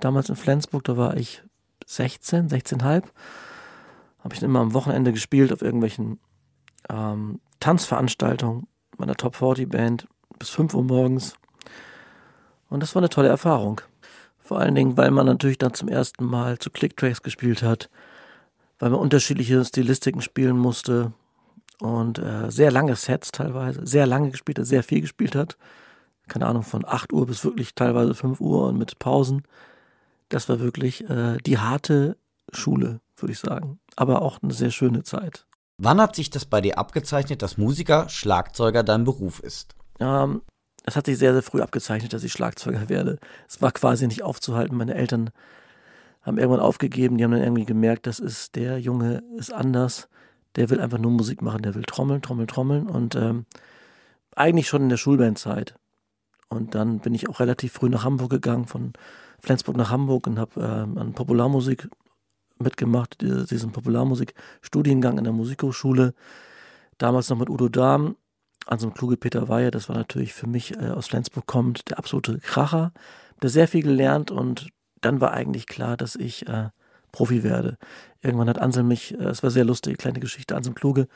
[0.00, 1.42] Damals in Flensburg, da war ich
[1.86, 3.04] 16, 16,5.
[4.18, 6.18] Habe ich immer am Wochenende gespielt auf irgendwelchen
[6.88, 8.66] ähm, Tanzveranstaltungen
[8.98, 10.06] meiner Top 40 Band
[10.38, 11.34] bis 5 Uhr morgens.
[12.72, 13.82] Und das war eine tolle Erfahrung.
[14.38, 17.90] Vor allen Dingen, weil man natürlich dann zum ersten Mal zu Clicktracks gespielt hat,
[18.78, 21.12] weil man unterschiedliche Stilistiken spielen musste
[21.80, 25.58] und äh, sehr lange Sets teilweise, sehr lange gespielt hat, sehr viel gespielt hat.
[26.28, 29.42] Keine Ahnung, von 8 Uhr bis wirklich teilweise 5 Uhr und mit Pausen.
[30.30, 32.16] Das war wirklich äh, die harte
[32.52, 33.80] Schule, würde ich sagen.
[33.96, 35.44] Aber auch eine sehr schöne Zeit.
[35.76, 39.74] Wann hat sich das bei dir abgezeichnet, dass Musiker, Schlagzeuger dein Beruf ist?
[40.00, 40.40] Ähm,
[40.84, 43.18] es hat sich sehr, sehr früh abgezeichnet, dass ich Schlagzeuger werde.
[43.48, 44.76] Es war quasi nicht aufzuhalten.
[44.76, 45.30] Meine Eltern
[46.22, 47.18] haben irgendwann aufgegeben.
[47.18, 50.08] Die haben dann irgendwie gemerkt, das ist der Junge ist anders.
[50.56, 51.62] Der will einfach nur Musik machen.
[51.62, 52.86] Der will trommeln, trommeln, trommeln.
[52.88, 53.46] Und ähm,
[54.34, 55.74] eigentlich schon in der Schulbandzeit.
[56.48, 58.92] Und dann bin ich auch relativ früh nach Hamburg gegangen, von
[59.40, 61.88] Flensburg nach Hamburg und habe ähm, an Popularmusik
[62.58, 66.14] mitgemacht, diesen Popularmusik-Studiengang in der Musikhochschule.
[66.98, 68.16] Damals noch mit Udo Dahm
[68.66, 72.38] also kluge Peter Weihe, das war natürlich für mich äh, aus Flensburg kommt der absolute
[72.38, 72.92] Kracher.
[73.40, 74.68] Da sehr viel gelernt und
[75.00, 76.68] dann war eigentlich klar, dass ich äh,
[77.10, 77.76] Profi werde.
[78.22, 81.08] Irgendwann hat Ansel mich, äh, es äh, war sehr lustig, kleine Geschichte, Ansel Kluge,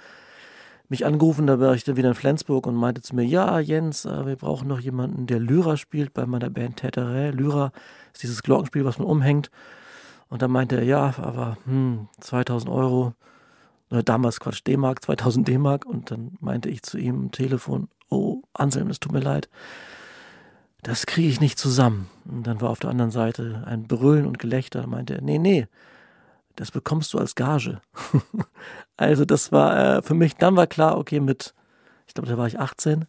[0.88, 4.04] mich angerufen, da war ich dann wieder in Flensburg und meinte zu mir, ja, Jens,
[4.04, 7.30] äh, wir brauchen noch jemanden, der Lyra spielt bei meiner Band Täterä.
[7.30, 7.72] Lyra
[8.12, 9.50] ist dieses Glockenspiel, was man umhängt.
[10.28, 13.14] Und dann meinte er, ja, aber hm, 2000 Euro
[13.90, 15.86] damals Quatsch, D-Mark, 2000 D-Mark.
[15.86, 19.48] Und dann meinte ich zu ihm am Telefon, oh, Anselm, es tut mir leid,
[20.82, 22.08] das kriege ich nicht zusammen.
[22.24, 24.82] Und dann war auf der anderen Seite ein Brüllen und Gelächter.
[24.82, 25.66] Da meinte er, nee, nee,
[26.54, 27.80] das bekommst du als Gage.
[28.96, 31.54] also das war äh, für mich, dann war klar, okay, mit,
[32.06, 33.06] ich glaube, da war ich 18,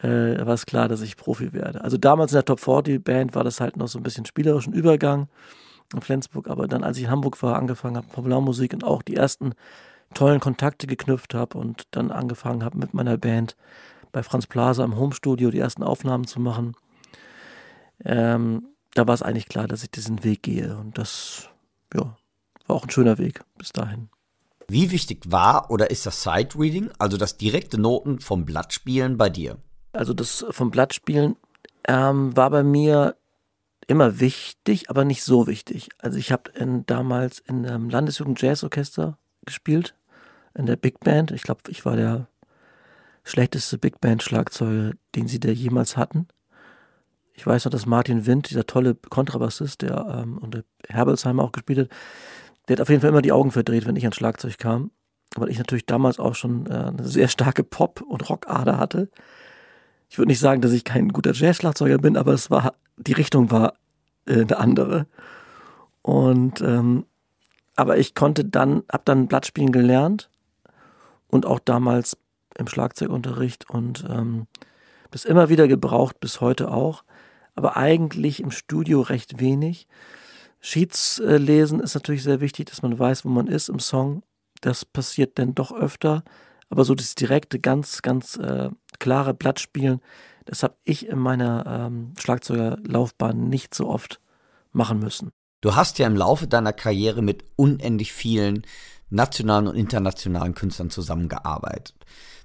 [0.00, 0.08] äh,
[0.46, 1.82] war es klar, dass ich Profi werde.
[1.82, 4.72] Also damals in der Top 40 Band war das halt noch so ein bisschen spielerischen
[4.72, 5.28] Übergang
[5.94, 9.16] in Flensburg, aber dann, als ich in Hamburg war, angefangen habe, Popularmusik und auch die
[9.16, 9.54] ersten
[10.14, 13.56] tollen Kontakte geknüpft habe und dann angefangen habe mit meiner Band
[14.12, 16.74] bei Franz Plaza im Homestudio die ersten Aufnahmen zu machen.
[18.04, 21.48] Ähm, da war es eigentlich klar, dass ich diesen Weg gehe und das
[21.94, 22.16] ja,
[22.66, 24.10] war auch ein schöner Weg bis dahin.
[24.68, 29.28] Wie wichtig war oder ist das Sight-Reading, also das direkte Noten vom Blatt spielen bei
[29.28, 29.58] dir?
[29.92, 31.36] Also das vom Blattspielen
[31.86, 33.16] ähm, war bei mir
[33.86, 35.90] immer wichtig, aber nicht so wichtig.
[35.98, 36.50] Also ich habe
[36.86, 39.94] damals in einem Landesjugend Jazzorchester gespielt,
[40.54, 41.30] in der Big Band.
[41.30, 42.28] Ich glaube, ich war der
[43.24, 46.28] schlechteste Big Band Schlagzeuger, den sie da jemals hatten.
[47.34, 51.78] Ich weiß noch, dass Martin Wind, dieser tolle Kontrabassist, der ähm, unter Herbelsheim auch gespielt
[51.78, 51.88] hat,
[52.68, 54.90] der hat auf jeden Fall immer die Augen verdreht, wenn ich ans Schlagzeug kam,
[55.34, 59.10] weil ich natürlich damals auch schon äh, eine sehr starke Pop- und Rockader hatte.
[60.08, 63.50] Ich würde nicht sagen, dass ich kein guter Jazz-Schlagzeuger bin, aber es war, die Richtung
[63.50, 63.74] war
[64.26, 65.06] äh, eine andere.
[66.02, 67.06] Und ähm,
[67.76, 70.30] aber ich konnte dann, hab dann Blattspielen gelernt
[71.28, 72.18] und auch damals
[72.56, 74.46] im Schlagzeugunterricht und ähm,
[75.10, 77.04] das immer wieder gebraucht, bis heute auch,
[77.54, 79.86] aber eigentlich im Studio recht wenig.
[80.60, 84.22] Sheets äh, lesen ist natürlich sehr wichtig, dass man weiß, wo man ist im Song.
[84.60, 86.22] Das passiert dann doch öfter,
[86.68, 90.00] aber so das direkte, ganz, ganz äh, klare Blattspielen,
[90.44, 94.20] das habe ich in meiner ähm, Schlagzeugerlaufbahn nicht so oft
[94.72, 95.30] machen müssen.
[95.60, 98.66] Du hast ja im Laufe deiner Karriere mit unendlich vielen
[99.10, 101.94] nationalen und internationalen Künstlern zusammengearbeitet.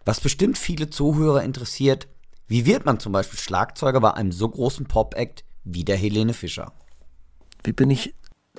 [0.05, 2.07] Was bestimmt viele Zuhörer interessiert,
[2.47, 6.71] wie wird man zum Beispiel Schlagzeuger bei einem so großen Pop-Act wie der Helene Fischer?
[7.63, 8.13] Wie bin ich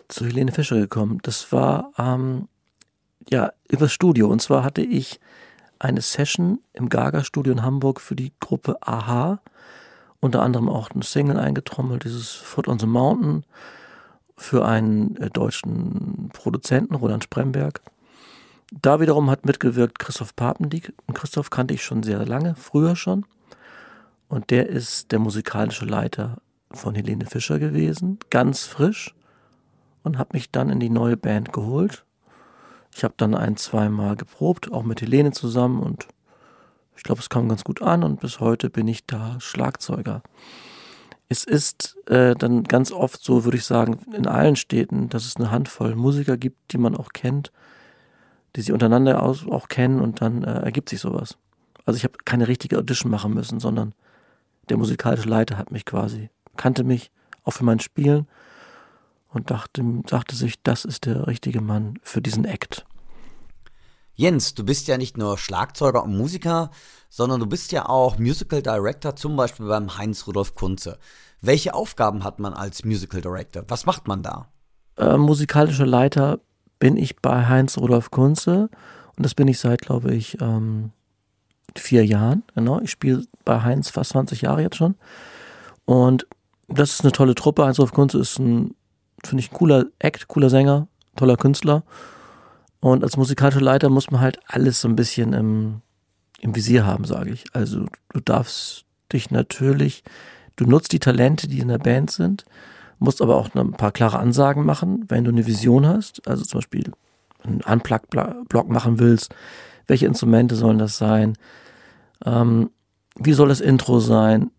[0.09, 1.21] zu Helene Fischer gekommen?
[1.23, 2.49] Das war ähm,
[3.31, 4.29] ja übers Studio.
[4.29, 5.21] Und zwar hatte ich
[5.79, 9.41] eine Session im Gaga-Studio in Hamburg für die Gruppe Aha.
[10.21, 13.45] Unter anderem auch eine Single eingetrommelt, dieses Foot on the Mountain
[14.37, 17.83] für einen äh, deutschen Produzenten, Roland Spremberg.
[18.71, 20.93] Da wiederum hat mitgewirkt Christoph Papendieck.
[21.07, 23.25] Und Christoph kannte ich schon sehr lange, früher schon.
[24.29, 26.39] Und der ist der musikalische Leiter
[26.71, 29.15] von Helene Fischer gewesen, ganz frisch.
[30.03, 32.05] Und habe mich dann in die neue Band geholt.
[32.99, 35.81] Ich habe dann ein, zweimal geprobt, auch mit Helene zusammen.
[35.81, 36.07] Und
[36.97, 38.03] ich glaube, es kam ganz gut an.
[38.03, 40.23] Und bis heute bin ich da Schlagzeuger.
[41.31, 45.37] Es ist äh, dann ganz oft so, würde ich sagen, in allen Städten, dass es
[45.37, 47.53] eine Handvoll Musiker gibt, die man auch kennt
[48.59, 51.39] die sie untereinander auch kennen und dann äh, ergibt sich sowas.
[51.85, 53.95] Also ich habe keine richtige Audition machen müssen, sondern
[54.69, 57.13] der musikalische Leiter hat mich quasi, kannte mich
[57.45, 58.27] auch für mein Spielen
[59.29, 62.85] und dachte, sagte sich, das ist der richtige Mann für diesen Act.
[64.19, 66.73] Jens, du bist ja nicht nur Schlagzeuger und Musiker,
[67.09, 70.99] sondern du bist ja auch Musical Director, zum Beispiel beim Heinz Rudolf Kunze.
[71.41, 73.63] Welche Aufgaben hat man als Musical Director?
[73.69, 74.49] Was macht man da?
[74.97, 76.41] Äh, musikalischer Leiter
[76.81, 78.71] bin ich bei Heinz Rudolf Kunze
[79.17, 80.91] und das bin ich seit, glaube ich, ähm,
[81.77, 82.43] vier Jahren.
[82.57, 84.97] Genau, ich spiele bei Heinz fast 20 Jahre jetzt schon
[85.85, 86.27] und
[86.67, 87.65] das ist eine tolle Truppe.
[87.65, 88.75] Heinz Rudolf Kunze ist ein,
[89.25, 91.85] finde ich, ein cooler Act, cooler Sänger, toller Künstler
[92.81, 95.83] und als musikalischer Leiter muss man halt alles so ein bisschen im,
[96.41, 97.45] im Visier haben, sage ich.
[97.53, 100.05] Also du darfst dich natürlich,
[100.57, 102.45] du nutzt die Talente, die in der Band sind,
[102.99, 106.59] musst aber auch ein paar klare Ansagen machen, wenn du eine Vision hast, also zum
[106.59, 106.93] Beispiel
[107.43, 109.35] einen Unplugged-Block machen willst,
[109.87, 111.37] welche Instrumente sollen das sein,
[112.25, 112.71] ähm,
[113.17, 114.51] wie soll das Intro sein,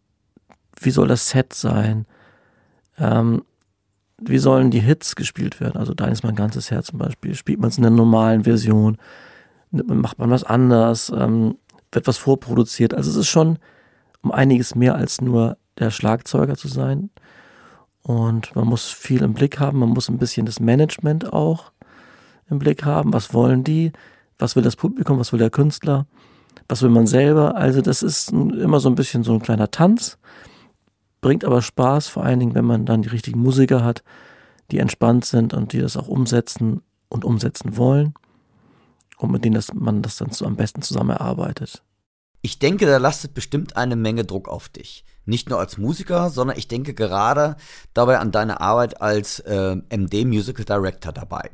[0.79, 2.05] wie soll das Set sein,
[2.97, 3.43] ähm,
[4.21, 7.59] wie sollen die Hits gespielt werden, also Dein ist mein ganzes Herz zum Beispiel, spielt
[7.59, 8.97] man es in der normalen Version,
[9.71, 11.57] macht man was anders, ähm,
[11.91, 13.59] wird was vorproduziert, also es ist schon
[14.21, 17.09] um einiges mehr als nur der Schlagzeuger zu sein,
[18.01, 21.71] und man muss viel im Blick haben, man muss ein bisschen das Management auch
[22.49, 23.13] im Blick haben.
[23.13, 23.91] Was wollen die?
[24.37, 25.19] Was will das Publikum?
[25.19, 26.07] Was will der Künstler?
[26.67, 27.55] Was will man selber?
[27.55, 30.17] Also das ist immer so ein bisschen so ein kleiner Tanz,
[31.21, 34.03] bringt aber Spaß, vor allen Dingen, wenn man dann die richtigen Musiker hat,
[34.71, 38.13] die entspannt sind und die das auch umsetzen und umsetzen wollen
[39.17, 41.83] und mit denen das, man das dann so am besten zusammen erarbeitet.
[42.41, 45.03] Ich denke, da lastet bestimmt eine Menge Druck auf dich.
[45.25, 47.57] Nicht nur als Musiker, sondern ich denke gerade
[47.93, 51.51] dabei an deine Arbeit als äh, MD Musical Director dabei.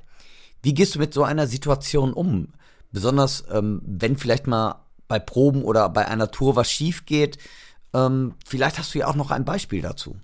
[0.62, 2.49] Wie gehst du mit so einer Situation um?
[2.91, 7.38] Besonders ähm, wenn vielleicht mal bei Proben oder bei einer Tour was schief geht.
[7.95, 10.17] Ähm, vielleicht hast du ja auch noch ein Beispiel dazu.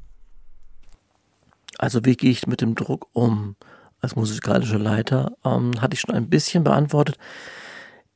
[1.78, 3.56] Also wie gehe ich mit dem Druck um
[4.02, 5.32] als musikalischer Leiter?
[5.46, 7.18] Ähm, hatte ich schon ein bisschen beantwortet.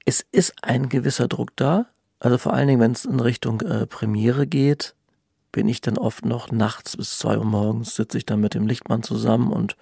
[0.03, 1.87] Es ist ein gewisser Druck da,
[2.19, 4.93] also vor allen Dingen, wenn es in Richtung äh, Premiere geht,
[5.51, 8.67] bin ich dann oft noch nachts bis zwei Uhr morgens, sitze ich dann mit dem
[8.67, 9.77] Lichtmann zusammen und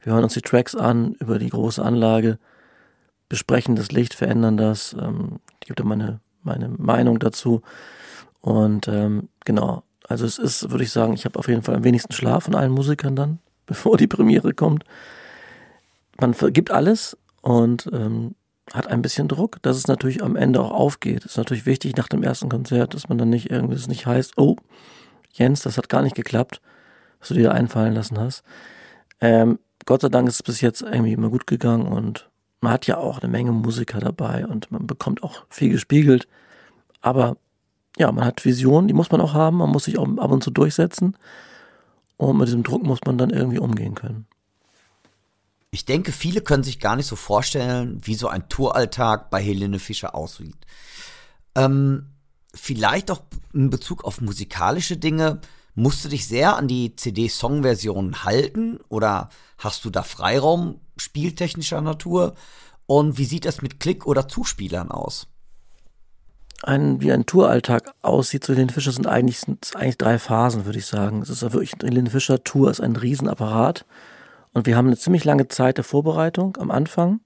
[0.00, 2.38] wir hören uns die Tracks an über die große Anlage,
[3.28, 7.62] besprechen das Licht, verändern das, ähm, ich gebe da meine, meine Meinung dazu.
[8.44, 11.84] Und ähm, genau, also es ist, würde ich sagen, ich habe auf jeden Fall am
[11.84, 14.84] wenigsten Schlaf von allen Musikern dann, bevor die Premiere kommt.
[16.20, 18.34] Man vergibt alles und ähm,
[18.70, 21.24] hat ein bisschen Druck, dass es natürlich am Ende auch aufgeht.
[21.24, 24.36] Ist natürlich wichtig nach dem ersten Konzert, dass man dann nicht irgendwie, es nicht heißt,
[24.36, 24.56] oh,
[25.32, 26.60] Jens, das hat gar nicht geklappt,
[27.20, 28.42] was du dir einfallen lassen hast.
[29.22, 32.28] Ähm, Gott sei Dank ist es bis jetzt irgendwie immer gut gegangen und
[32.60, 36.28] man hat ja auch eine Menge Musiker dabei und man bekommt auch viel gespiegelt.
[37.00, 37.38] Aber
[37.96, 40.42] ja, man hat Visionen, die muss man auch haben, man muss sich auch ab und
[40.42, 41.16] zu durchsetzen.
[42.16, 44.26] Und mit diesem Druck muss man dann irgendwie umgehen können.
[45.70, 49.80] Ich denke, viele können sich gar nicht so vorstellen, wie so ein Touralltag bei Helene
[49.80, 50.56] Fischer aussieht.
[51.56, 52.10] Ähm,
[52.54, 55.40] vielleicht auch in Bezug auf musikalische Dinge.
[55.74, 59.28] Musst du dich sehr an die CD-Song-Version halten oder
[59.58, 62.34] hast du da Freiraum spieltechnischer Natur?
[62.86, 65.26] Und wie sieht das mit Klick- oder Zuspielern aus?
[66.66, 70.78] Ein, wie ein Touralltag aussieht zu Helene Fischer sind eigentlich, sind eigentlich drei Phasen, würde
[70.78, 71.20] ich sagen.
[71.20, 73.84] Es ist wirklich, Helene Fischer Tour ist ein Riesenapparat.
[74.54, 77.20] Und wir haben eine ziemlich lange Zeit der Vorbereitung am Anfang,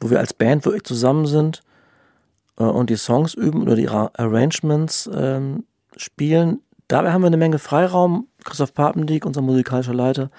[0.00, 1.62] wo wir als Band wirklich zusammen sind
[2.58, 5.64] äh, und die Songs üben oder die Arrangements ähm,
[5.96, 6.60] spielen.
[6.88, 8.26] Dabei haben wir eine Menge Freiraum.
[8.44, 10.30] Christoph Papendieck, unser musikalischer Leiter,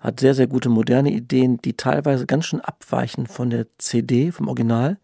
[0.00, 4.48] hat sehr, sehr gute moderne Ideen, die teilweise ganz schön abweichen von der CD, vom
[4.48, 4.98] Original.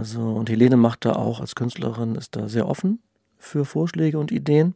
[0.00, 3.02] Also, und Helene macht da auch als Künstlerin, ist da sehr offen
[3.36, 4.74] für Vorschläge und Ideen.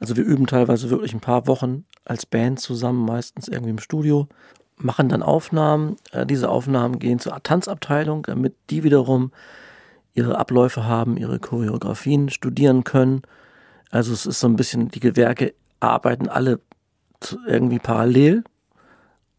[0.00, 4.26] Also wir üben teilweise wirklich ein paar Wochen als Band zusammen, meistens irgendwie im Studio,
[4.78, 5.94] machen dann Aufnahmen.
[6.10, 9.30] Äh, diese Aufnahmen gehen zur Tanzabteilung, damit die wiederum
[10.12, 13.22] ihre Abläufe haben, ihre Choreografien studieren können.
[13.92, 16.58] Also es ist so ein bisschen, die Gewerke arbeiten alle
[17.46, 18.42] irgendwie parallel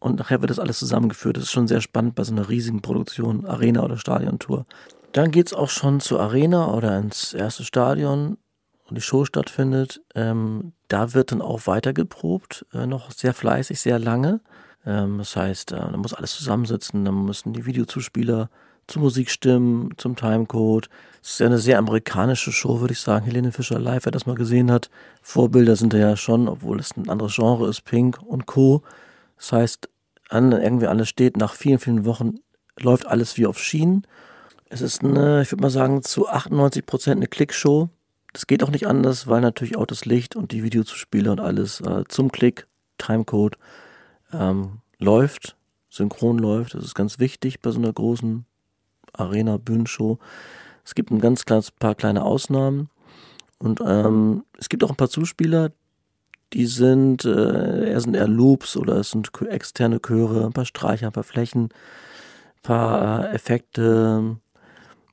[0.00, 1.36] und nachher wird das alles zusammengeführt.
[1.36, 4.64] Das ist schon sehr spannend bei so einer riesigen Produktion, Arena oder Stadiontour.
[5.12, 8.36] Dann geht es auch schon zur Arena oder ins erste Stadion
[8.88, 13.80] und die Show stattfindet, ähm, da wird dann auch weiter geprobt, äh, noch sehr fleißig,
[13.80, 14.40] sehr lange.
[14.86, 18.48] Ähm, das heißt, äh, da muss alles zusammensitzen, dann müssen die Videozuspieler
[18.86, 20.88] zur Musik stimmen, zum Timecode.
[21.22, 23.26] Es ist ja eine sehr amerikanische Show, würde ich sagen.
[23.26, 24.88] Helene Fischer live, wer das mal gesehen hat.
[25.20, 28.82] Vorbilder sind da ja schon, obwohl es ein anderes Genre ist, Pink und Co.
[29.38, 29.88] Das heißt,
[30.28, 32.34] an, irgendwie alles steht, nach vielen, vielen Wochen
[32.78, 34.06] läuft alles wie auf Schienen.
[34.68, 37.88] Es ist eine, ich würde mal sagen, zu 98 Prozent eine Klickshow.
[38.32, 41.80] Das geht auch nicht anders, weil natürlich auch das Licht und die Videozuspiele und alles
[41.80, 42.66] äh, zum Klick,
[42.98, 43.56] Timecode
[44.32, 45.56] ähm, läuft,
[45.88, 46.74] synchron läuft.
[46.74, 48.44] Das ist ganz wichtig bei so einer großen
[49.14, 50.18] Arena-Bühnenshow.
[50.84, 52.90] Es gibt ein ganz kleines paar kleine Ausnahmen.
[53.58, 55.72] Und ähm, es gibt auch ein paar Zuspieler,
[56.52, 61.06] die sind, äh, er sind eher Loops oder es sind externe Chöre, ein paar Streicher,
[61.06, 64.36] ein paar Flächen, ein paar äh, Effekte,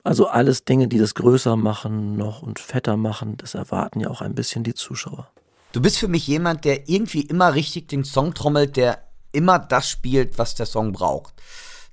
[0.04, 4.22] also alles Dinge, die das größer machen noch und fetter machen, das erwarten ja auch
[4.22, 5.30] ein bisschen die Zuschauer.
[5.72, 9.00] Du bist für mich jemand, der irgendwie immer richtig den Song trommelt, der
[9.32, 11.34] immer das spielt, was der Song braucht.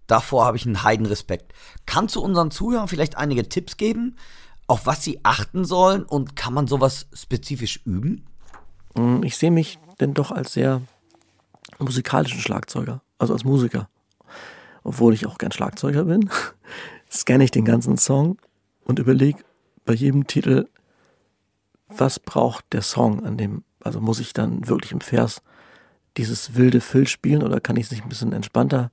[0.07, 1.53] Davor habe ich einen Heidenrespekt.
[1.87, 4.17] Kannst du unseren Zuhörern vielleicht einige Tipps geben,
[4.67, 8.27] auf was sie achten sollen und kann man sowas spezifisch üben?
[8.95, 10.83] Mm, ich sehe mich denn doch als sehr
[11.79, 13.89] musikalischen Schlagzeuger, also als Musiker.
[14.85, 16.31] Obwohl ich auch gern Schlagzeuger bin.
[17.11, 18.39] scanne ich den ganzen Song
[18.85, 19.45] und überlege
[19.85, 20.69] bei jedem Titel,
[21.89, 25.43] was braucht der Song an dem, also muss ich dann wirklich im Vers
[26.17, 28.91] dieses wilde Fill spielen oder kann ich es nicht ein bisschen entspannter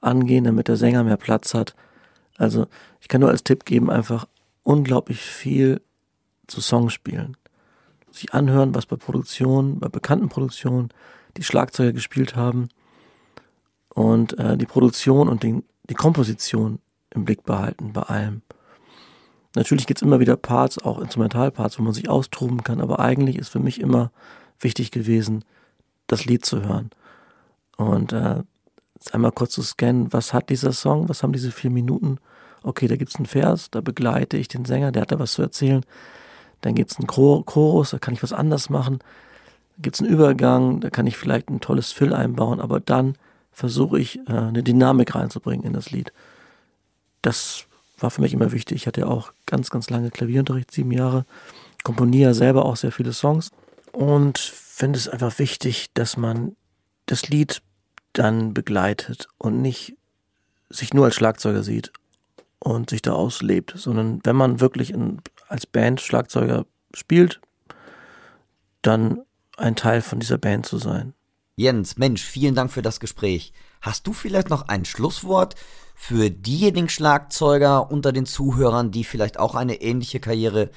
[0.00, 1.74] angehen, damit der Sänger mehr Platz hat?
[2.36, 2.66] Also
[3.00, 4.26] ich kann nur als Tipp geben, einfach
[4.64, 5.80] unglaublich viel
[6.46, 7.36] zu Songs spielen.
[8.12, 10.90] Sich anhören, was bei Produktionen, bei bekannten Produktionen
[11.36, 12.68] die Schlagzeuger gespielt haben
[13.88, 16.78] und äh, die Produktion und den, die Komposition
[17.10, 18.42] im Blick behalten bei allem.
[19.54, 23.36] Natürlich gibt es immer wieder Parts, auch Instrumentalparts, wo man sich austoben kann, aber eigentlich
[23.36, 24.10] ist für mich immer
[24.60, 25.44] wichtig gewesen,
[26.06, 26.90] das Lied zu hören.
[27.76, 28.42] Und äh,
[29.12, 32.18] einmal kurz zu scannen, was hat dieser Song, was haben diese vier Minuten?
[32.62, 35.32] Okay, da gibt es einen Vers, da begleite ich den Sänger, der hat da was
[35.32, 35.84] zu erzählen.
[36.62, 38.98] Dann gibt es einen Chorus, da kann ich was anders machen.
[39.76, 43.16] Da gibt es einen Übergang, da kann ich vielleicht ein tolles Fill einbauen, aber dann
[43.52, 46.12] versuche ich äh, eine Dynamik reinzubringen in das Lied
[47.22, 47.66] das
[47.98, 48.82] war für mich immer wichtig.
[48.82, 51.24] Ich hatte ja auch ganz, ganz lange Klavierunterricht, sieben Jahre,
[51.84, 53.50] komponiere selber auch sehr viele Songs
[53.92, 56.56] und finde es einfach wichtig, dass man
[57.06, 57.62] das Lied
[58.12, 59.96] dann begleitet und nicht
[60.68, 61.92] sich nur als Schlagzeuger sieht
[62.58, 65.20] und sich da auslebt, sondern wenn man wirklich in,
[65.52, 67.40] als Band Schlagzeuger spielt,
[68.80, 69.22] dann
[69.56, 71.14] ein Teil von dieser Band zu sein.
[71.54, 73.52] Jens, Mensch, vielen Dank für das Gespräch.
[73.82, 75.54] Hast du vielleicht noch ein Schlusswort
[75.94, 80.70] für diejenigen Schlagzeuger unter den Zuhörern, die vielleicht auch eine ähnliche Karriere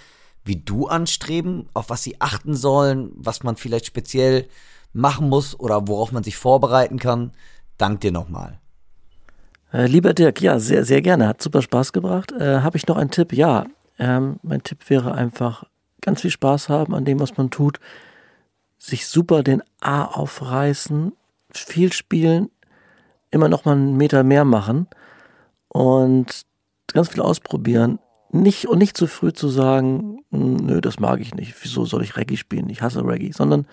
[0.44, 4.48] wie du anstreben, auf was sie achten sollen, was man vielleicht speziell
[4.94, 7.32] machen muss oder worauf man sich vorbereiten kann?
[7.78, 8.60] Dank dir nochmal.
[9.74, 11.28] Äh, lieber Dirk, ja, sehr, sehr gerne.
[11.28, 12.32] Hat super Spaß gebracht.
[12.34, 13.34] Äh, Habe ich noch einen Tipp?
[13.34, 13.66] Ja,
[14.00, 15.66] ähm, mein Tipp wäre einfach
[16.02, 17.80] ganz viel Spaß haben an dem, was man tut.
[18.78, 21.14] Sich super den A aufreißen,
[21.52, 22.50] viel spielen,
[23.32, 24.88] immer noch mal einen Meter mehr machen
[25.70, 26.46] und
[26.88, 28.00] ganz viel ausprobieren.
[28.32, 31.56] Nicht, und nicht zu früh zu sagen, hm, nö, das mag ich nicht.
[31.62, 32.70] Wieso soll ich Reggae spielen?
[32.70, 33.32] Ich hasse Reggae.
[33.32, 33.66] Sondern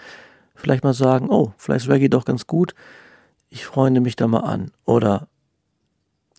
[0.54, 2.74] vielleicht mal sagen, oh, vielleicht ist Reggae doch ganz gut.
[3.50, 4.70] Ich freunde mich da mal an.
[4.84, 5.28] Oder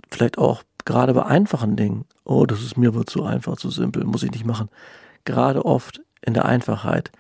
[0.10, 2.06] vielleicht auch gerade bei einfachen Dingen.
[2.24, 4.70] Oh, das ist mir wohl zu einfach, zu simpel, muss ich nicht machen.
[5.26, 7.12] Gerade oft in der Einfachheit,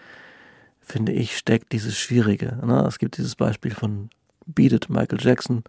[0.82, 2.59] finde ich, steckt dieses Schwierige.
[2.66, 2.86] Ne?
[2.88, 4.09] Es gibt dieses Beispiel von
[4.45, 5.64] Beat It, Michael Jackson.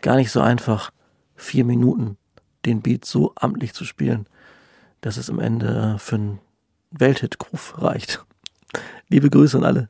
[0.00, 0.90] Gar nicht so einfach,
[1.36, 2.16] vier Minuten
[2.64, 4.26] den Beat so amtlich zu spielen,
[5.00, 6.38] dass es am Ende für einen
[6.90, 8.24] Welthit-Groove reicht.
[9.08, 9.88] Liebe Grüße an alle.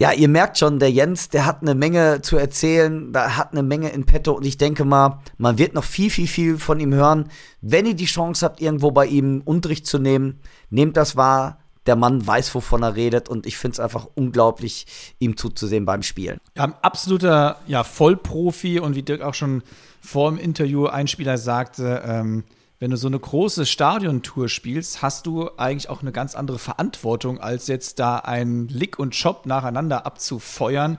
[0.00, 3.62] Ja, ihr merkt schon, der Jens, der hat eine Menge zu erzählen, da hat eine
[3.62, 6.94] Menge in petto und ich denke mal, man wird noch viel, viel, viel von ihm
[6.94, 7.28] hören.
[7.60, 10.40] Wenn ihr die Chance habt, irgendwo bei ihm Unterricht zu nehmen,
[10.70, 11.58] nehmt das wahr.
[11.84, 14.86] Der Mann weiß, wovon er redet und ich finde es einfach unglaublich,
[15.18, 16.38] ihm zuzusehen beim Spielen.
[16.56, 19.62] Ja, ein absoluter ja, Vollprofi und wie Dirk auch schon
[20.00, 22.44] vor dem Interview Einspieler sagte, ähm,
[22.80, 27.38] wenn du so eine große Stadiontour spielst, hast du eigentlich auch eine ganz andere Verantwortung,
[27.38, 30.96] als jetzt da ein Lick und Chop nacheinander abzufeuern.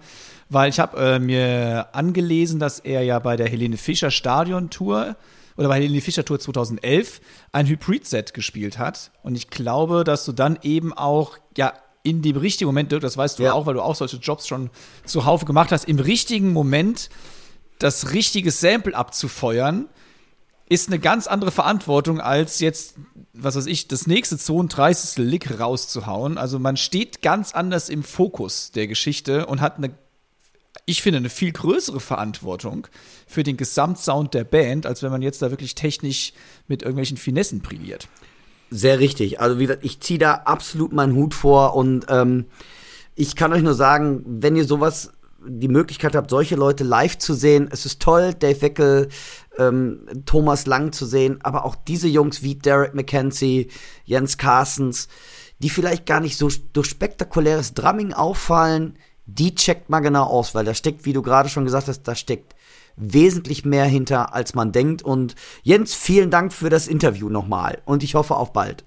[0.48, 5.16] Weil ich habe äh, mir angelesen, dass er ja bei der Helene Fischer Stadiontour
[5.58, 7.20] oder bei der Helene Fischer Tour 2011
[7.52, 9.12] ein Hybrid-Set gespielt hat.
[9.24, 11.74] Und ich glaube, dass du dann eben auch, ja,
[12.04, 13.54] in dem richtigen Moment, Dirk, das weißt du ja.
[13.54, 14.70] auch, weil du auch solche Jobs schon
[15.06, 17.10] zuhauf gemacht hast, im richtigen Moment
[17.80, 19.88] das richtige Sample abzufeuern
[20.72, 22.96] ist eine ganz andere Verantwortung, als jetzt,
[23.34, 25.18] was weiß ich, das nächste 32.
[25.18, 26.38] Lick rauszuhauen.
[26.38, 29.92] Also man steht ganz anders im Fokus der Geschichte und hat eine,
[30.86, 32.88] ich finde, eine viel größere Verantwortung
[33.28, 36.32] für den Gesamtsound der Band, als wenn man jetzt da wirklich technisch
[36.70, 38.08] mit irgendwelchen Finessen brilliert.
[38.70, 39.42] Sehr richtig.
[39.42, 42.46] Also wie gesagt, ich ziehe da absolut meinen Hut vor und ähm,
[43.16, 45.12] ich kann euch nur sagen, wenn ihr sowas
[45.48, 49.10] die Möglichkeit habt, solche Leute live zu sehen, es ist toll, Dave Weckel,
[49.58, 53.70] ähm, Thomas Lang zu sehen, aber auch diese Jungs wie Derek McKenzie,
[54.06, 55.08] Jens Carstens,
[55.60, 60.66] die vielleicht gar nicht so durch spektakuläres Drumming auffallen, die checkt mal genau aus, weil
[60.66, 62.56] da steckt, wie du gerade schon gesagt hast, da steckt
[62.98, 65.02] wesentlich mehr hinter, als man denkt.
[65.02, 68.84] Und Jens, vielen Dank für das Interview nochmal und ich hoffe auf bald.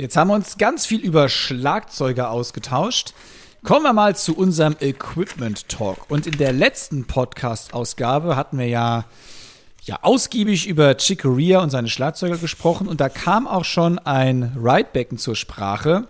[0.00, 3.12] Jetzt haben wir uns ganz viel über Schlagzeuger ausgetauscht.
[3.62, 6.10] Kommen wir mal zu unserem Equipment Talk.
[6.10, 9.04] Und in der letzten Podcast-Ausgabe hatten wir ja,
[9.82, 12.88] ja ausgiebig über Chicoria und seine Schlagzeuger gesprochen.
[12.88, 16.08] Und da kam auch schon ein Ridebecken zur Sprache.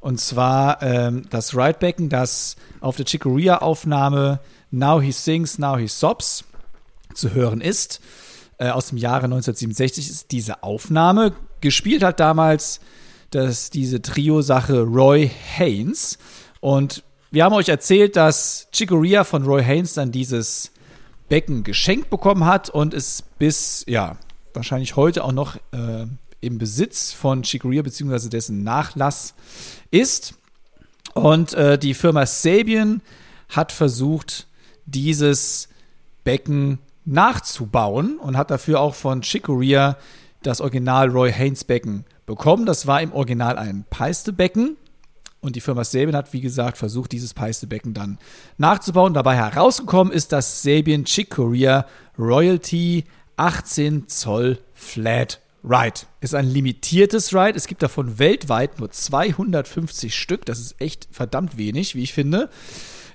[0.00, 4.40] Und zwar ähm, das Ridebecken, das auf der Chicoria-Aufnahme
[4.72, 6.42] Now He Sings, Now He Sobs
[7.14, 8.00] zu hören ist.
[8.58, 11.32] Äh, aus dem Jahre 1967 ist diese Aufnahme.
[11.60, 12.80] Gespielt hat damals
[13.30, 16.18] dass diese Trio-Sache Roy Haynes.
[16.60, 20.72] Und wir haben euch erzählt, dass Chicoria von Roy Haynes dann dieses
[21.28, 24.16] Becken geschenkt bekommen hat und es bis, ja,
[24.52, 26.06] wahrscheinlich heute auch noch äh,
[26.40, 28.28] im Besitz von Chicoria bzw.
[28.28, 29.34] dessen Nachlass
[29.90, 30.34] ist.
[31.14, 33.02] Und äh, die Firma Sabian
[33.48, 34.46] hat versucht,
[34.86, 35.68] dieses
[36.24, 39.96] Becken nachzubauen und hat dafür auch von Chicoria
[40.42, 42.64] das Original Roy Haynes Becken bekommen.
[42.64, 44.76] Das war im Original ein Peistebecken.
[45.40, 48.18] Und die Firma Sabian hat, wie gesagt, versucht, dieses Peistebecken dann
[48.56, 49.14] nachzubauen.
[49.14, 51.86] Dabei herausgekommen ist das Sabian Chick Corea
[52.18, 53.04] Royalty
[53.36, 56.00] 18 Zoll Flat Ride.
[56.20, 57.56] Ist ein limitiertes Ride.
[57.56, 60.46] Es gibt davon weltweit nur 250 Stück.
[60.46, 62.48] Das ist echt verdammt wenig, wie ich finde.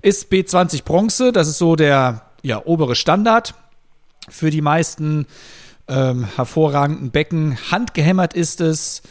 [0.01, 1.31] Ist B20 Bronze.
[1.31, 3.53] Das ist so der ja, obere Standard
[4.27, 5.25] für die meisten
[5.87, 7.57] ähm, hervorragenden Becken.
[7.71, 9.01] Handgehämmert ist es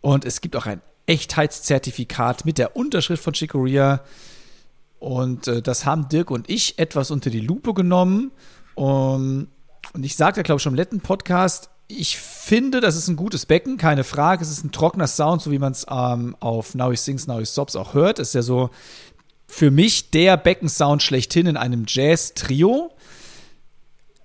[0.00, 4.00] und es gibt auch ein Echtheitszertifikat mit der Unterschrift von Chicoria.
[4.98, 8.30] Und äh, das haben Dirk und ich etwas unter die Lupe genommen.
[8.74, 9.48] Um,
[9.92, 13.46] und ich sagte, glaube ich, schon im letzten Podcast, ich finde, das ist ein gutes
[13.46, 14.42] Becken, keine Frage.
[14.42, 17.38] Es ist ein trockener Sound, so wie man es ähm, auf Now He Sings, Now
[17.38, 18.20] He Stops auch hört.
[18.20, 18.70] Ist ja so
[19.48, 22.92] für mich der Beckensound schlechthin in einem Jazz-Trio.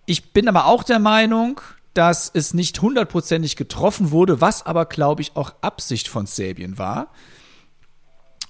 [0.06, 1.60] Ich bin aber auch der Meinung,
[1.96, 7.08] dass es nicht hundertprozentig getroffen wurde, was aber, glaube ich, auch Absicht von Sabian war.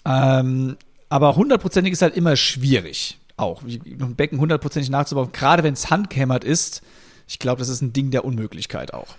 [0.04, 0.78] Ähm,
[1.10, 3.20] aber hundertprozentig ist halt immer schwierig.
[3.38, 6.82] Auch ein Becken hundertprozentig nachzubauen, gerade wenn es handgehämmert ist.
[7.28, 9.16] Ich glaube, das ist ein Ding der Unmöglichkeit auch.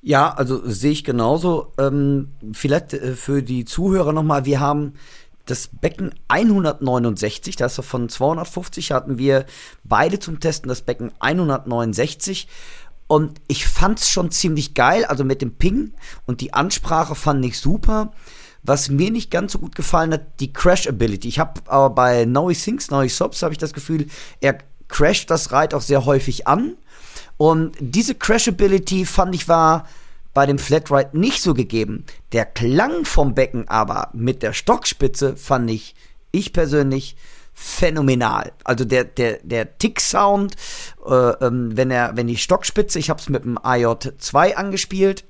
[0.00, 1.72] Ja, also sehe ich genauso.
[1.78, 4.94] Ähm, vielleicht äh, für die Zuhörer nochmal, wir haben
[5.46, 9.44] das Becken 169, das ist von 250 hatten wir
[9.82, 12.46] beide zum Testen das Becken 169
[13.12, 15.92] und ich fand's schon ziemlich geil, also mit dem Ping
[16.24, 18.14] und die Ansprache fand ich super.
[18.62, 21.28] Was mir nicht ganz so gut gefallen hat, die Crash Ability.
[21.28, 24.06] Ich habe aber bei Noe Things, Noe Sobs habe ich das Gefühl,
[24.40, 24.56] er
[24.88, 26.78] crasht das Ride auch sehr häufig an.
[27.36, 29.86] Und diese Crash Ability fand ich war
[30.32, 32.06] bei dem Flatride nicht so gegeben.
[32.32, 35.94] Der Klang vom Becken aber mit der Stockspitze fand ich,
[36.30, 37.16] ich persönlich,
[37.54, 38.52] phänomenal.
[38.64, 40.56] Also der, der, der Tick-Sound,
[41.06, 45.24] äh, ähm, wenn wenn die Stockspitze, ich habe es mit dem IJ2 angespielt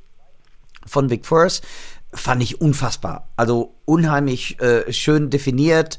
[0.86, 1.64] von Vic First,
[2.14, 3.28] fand ich unfassbar.
[3.36, 5.98] Also unheimlich äh, schön definiert.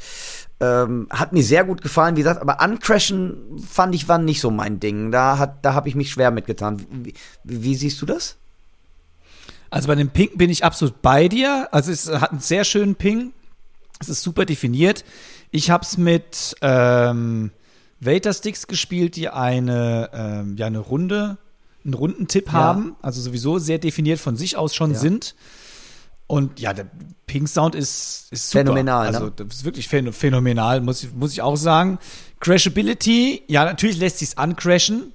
[0.59, 4.51] Ähm, hat mir sehr gut gefallen, wie gesagt, aber Uncrashen fand ich war nicht so
[4.51, 5.11] mein Ding.
[5.11, 6.85] Da da habe ich mich schwer mitgetan.
[6.89, 7.13] Wie,
[7.43, 8.37] wie, siehst du das?
[9.69, 11.67] Also bei dem Ping bin ich absolut bei dir.
[11.71, 13.33] Also es hat einen sehr schönen Ping.
[13.99, 15.03] Es ist super definiert.
[15.55, 17.51] Ich habe es mit ähm,
[17.99, 21.37] Vader Sticks gespielt, die eine, ähm, ja, eine Runde,
[21.85, 22.53] einen Rundentipp ja.
[22.53, 24.97] haben, also sowieso sehr definiert von sich aus schon ja.
[24.97, 25.35] sind.
[26.25, 26.87] Und ja, der
[27.27, 28.65] Pink Sound ist, ist super.
[28.65, 29.05] Phänomenal.
[29.05, 31.99] Also, das ist wirklich phänomenal, muss ich, muss ich auch sagen.
[32.39, 35.13] Crashability, ja, natürlich lässt sich es uncrashen.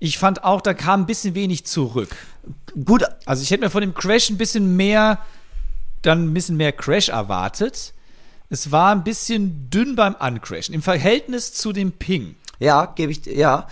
[0.00, 2.08] Ich fand auch, da kam ein bisschen wenig zurück.
[2.84, 3.04] Gut.
[3.24, 5.20] Also, ich hätte mir von dem Crash ein bisschen mehr,
[6.02, 7.92] dann ein bisschen mehr Crash erwartet
[8.48, 12.36] es war ein bisschen dünn beim Uncrashen im Verhältnis zu dem Ping.
[12.58, 13.66] Ja, gebe ich, ja,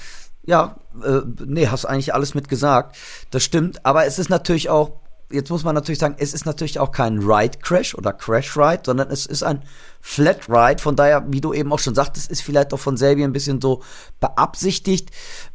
[0.45, 2.97] ja, äh, nee, hast eigentlich alles mit gesagt.
[3.31, 5.01] Das stimmt, aber es ist natürlich auch,
[5.31, 8.83] jetzt muss man natürlich sagen, es ist natürlich auch kein Ride Crash oder Crash Ride,
[8.85, 9.63] sondern es ist ein
[10.01, 10.83] Flat Ride.
[10.83, 13.61] Von daher, wie du eben auch schon sagtest, ist vielleicht auch von Selby ein bisschen
[13.61, 13.83] so
[14.21, 15.11] beabsichtigt.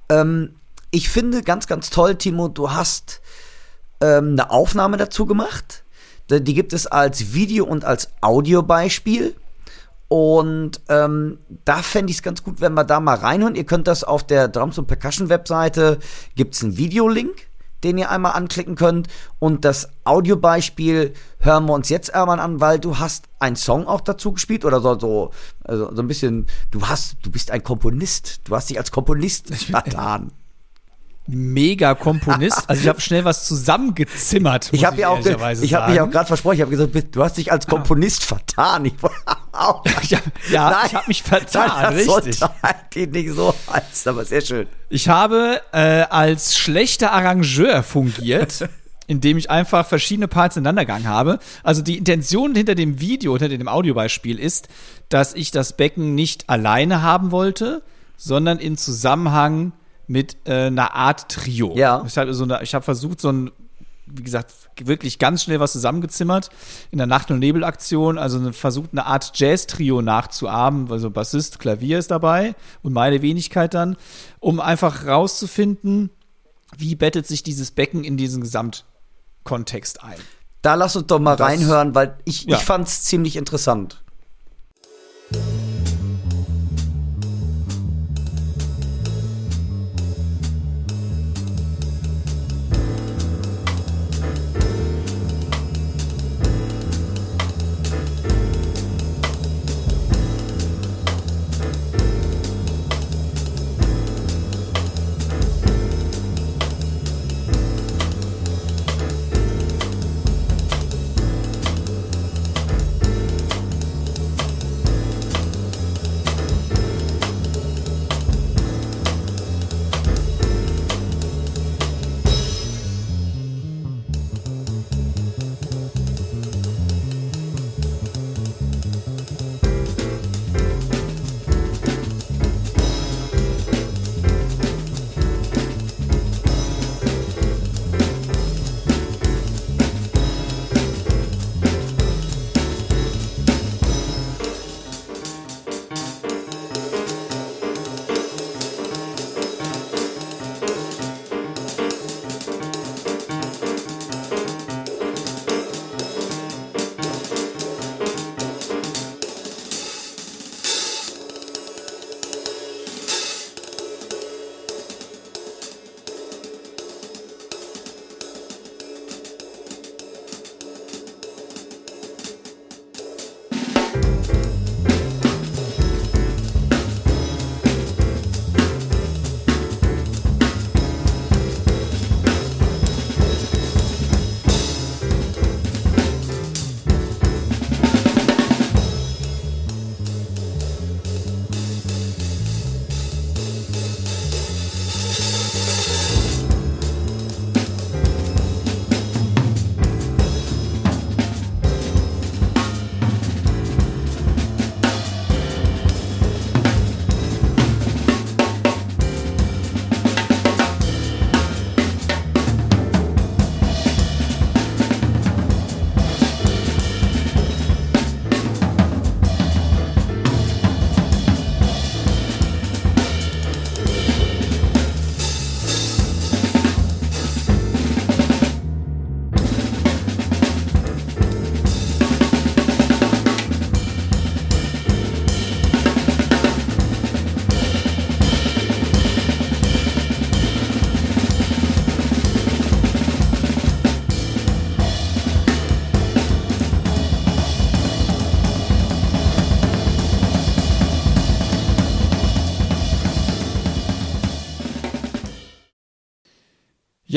[0.10, 0.56] Ähm,
[0.92, 3.22] ich finde ganz, ganz toll, Timo, du hast
[4.02, 5.84] ähm, eine Aufnahme dazu gemacht
[6.30, 9.36] die gibt es als Video- und als Audiobeispiel.
[10.08, 13.56] Und ähm, da fände ich es ganz gut, wenn wir da mal reinhören.
[13.56, 16.00] Ihr könnt das auf der Drums und Percussion Webseite,
[16.36, 17.48] gibt es einen Videolink,
[17.84, 19.08] den ihr einmal anklicken könnt.
[19.38, 24.02] Und das Audiobeispiel hören wir uns jetzt einmal an, weil du hast einen Song auch
[24.02, 25.32] dazu gespielt oder so, so,
[25.64, 29.54] also so ein bisschen, du hast, du bist ein Komponist, du hast dich als Komponist
[29.56, 30.32] vertan
[31.30, 32.64] mega Komponist.
[32.68, 34.70] Also ich habe schnell was zusammengezimmert.
[34.72, 36.56] Ich habe ja auch, ich habe mich auch gerade versprochen.
[36.56, 38.86] Ich habe gesagt, du hast dich als Komponist vertan.
[38.86, 38.94] Ich
[40.10, 40.20] ja,
[40.52, 42.40] ja nein, ich habe mich vertan, nein, richtig.
[42.90, 44.68] Geht nicht so heißt, aber sehr schön.
[44.90, 48.70] Ich habe äh, als schlechter Arrangeur fungiert.
[49.08, 51.40] indem ich einfach verschiedene Parts ineinandergegangen habe.
[51.64, 54.68] Also die Intention hinter dem Video, hinter dem Audiobeispiel ist,
[55.10, 57.82] dass ich das Becken nicht alleine haben wollte,
[58.18, 59.72] sondern in Zusammenhang
[60.10, 61.76] mit äh, einer Art Trio.
[61.76, 62.04] Ja.
[62.08, 63.52] So eine, ich habe versucht, so ein,
[64.08, 64.52] wie gesagt,
[64.82, 66.50] wirklich ganz schnell was zusammengezimmert
[66.90, 72.10] in der Nacht- und Nebelaktion, also versucht eine Art Jazz-Trio nachzuahmen, also Bassist, Klavier ist
[72.10, 73.98] dabei und meine Wenigkeit dann,
[74.40, 76.10] um einfach rauszufinden,
[76.76, 80.18] wie bettet sich dieses Becken in diesen Gesamtkontext ein.
[80.64, 82.58] Da lass uns doch mal das, reinhören, weil ich, ja.
[82.58, 84.02] ich fand es ziemlich interessant.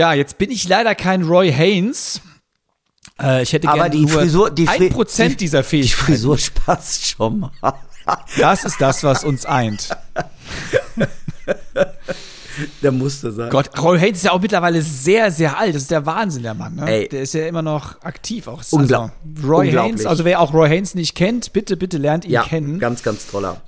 [0.03, 2.21] Ja, jetzt bin ich leider kein Roy Haynes.
[3.23, 6.07] Äh, ich hätte Aber gerne die nur Frisur, die, ein Prozent die, dieser Die Fähigkeiten.
[6.07, 6.37] Frisur
[6.67, 7.53] passt schon mal.
[8.37, 9.91] Das ist das, was uns eint.
[12.83, 13.49] Der musste sein.
[13.51, 15.77] Gott, Roy Haynes ist ja auch mittlerweile sehr, sehr alt.
[15.77, 16.75] Das ist der Wahnsinn, der Mann.
[16.75, 16.91] Ne?
[16.91, 17.09] Ey.
[17.09, 18.49] Der ist ja immer noch aktiv.
[18.49, 19.77] Auch Unglaub- also, Roy unglaublich.
[19.93, 22.81] Haynes, also wer auch Roy Haynes nicht kennt, bitte, bitte lernt ihn Ja, kennen.
[22.81, 23.63] ganz, ganz toller.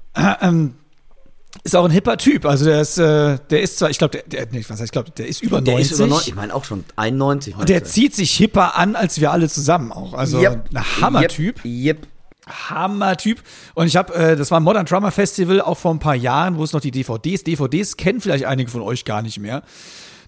[1.65, 2.45] Ist auch ein hipper Typ.
[2.45, 4.91] Also der ist, äh, der ist zwar, ich glaube, der, der, nee, was heißt, ich
[4.93, 5.93] glaube, der ist über Der 90.
[5.93, 7.57] ist über 90, ich meine auch schon 91.
[7.57, 10.12] Und der zieht sich hipper an, als wir alle zusammen auch.
[10.12, 10.65] Also Yep.
[10.75, 11.65] ein Hammertyp.
[11.65, 11.97] Yep.
[11.97, 12.07] yep.
[12.47, 13.43] Hammertyp.
[13.73, 16.59] Und ich habe, äh, das war ein Modern Drummer Festival auch vor ein paar Jahren,
[16.59, 19.62] wo es noch die DVDs, DVDs kennen vielleicht einige von euch gar nicht mehr.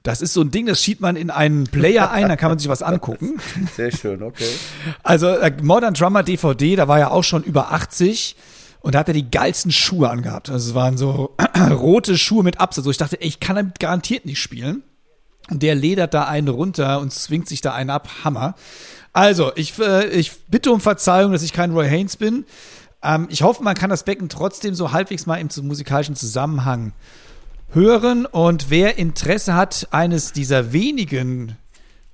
[0.03, 2.59] Das ist so ein Ding, das schiebt man in einen Player ein, dann kann man
[2.59, 3.39] sich was angucken.
[3.76, 4.49] Sehr schön, okay.
[5.03, 8.37] Also äh, Modern Drummer DVD, da war er auch schon über 80
[8.81, 10.51] und da hat er die geilsten Schuhe angehabt.
[10.51, 11.35] Also es waren so
[11.70, 12.85] rote Schuhe mit Absatz.
[12.85, 14.83] So ich dachte, ey, ich kann damit garantiert nicht spielen.
[15.51, 18.09] Und der ledert da einen runter und zwingt sich da einen ab.
[18.24, 18.55] Hammer.
[19.12, 22.45] Also, ich, äh, ich bitte um Verzeihung, dass ich kein Roy Haynes bin.
[23.03, 26.93] Ähm, ich hoffe, man kann das Becken trotzdem so halbwegs mal im musikalischen Zusammenhang
[27.72, 28.27] hören.
[28.27, 31.57] Und wer Interesse hat, eines dieser wenigen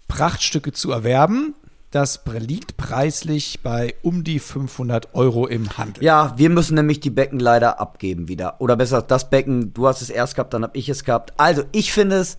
[0.09, 1.55] Prachtstücke zu erwerben,
[1.93, 6.03] das liegt preislich bei um die 500 Euro im Handel.
[6.03, 8.61] Ja, wir müssen nämlich die Becken leider abgeben wieder.
[8.63, 11.35] Oder besser, das Becken, du hast es erst gehabt, dann habe ich es gehabt.
[11.37, 12.39] Also, ich finde es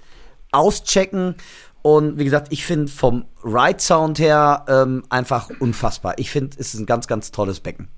[0.52, 1.36] auschecken.
[1.84, 6.16] Und wie gesagt, ich finde vom Ride-Sound her ähm, einfach unfassbar.
[6.18, 7.90] Ich finde, es ist ein ganz, ganz tolles Becken.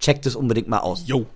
[0.00, 1.04] Checkt es unbedingt mal aus.
[1.06, 1.26] Jo.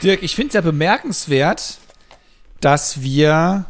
[0.00, 1.78] Dirk, ich finde es ja bemerkenswert,
[2.60, 3.66] dass wir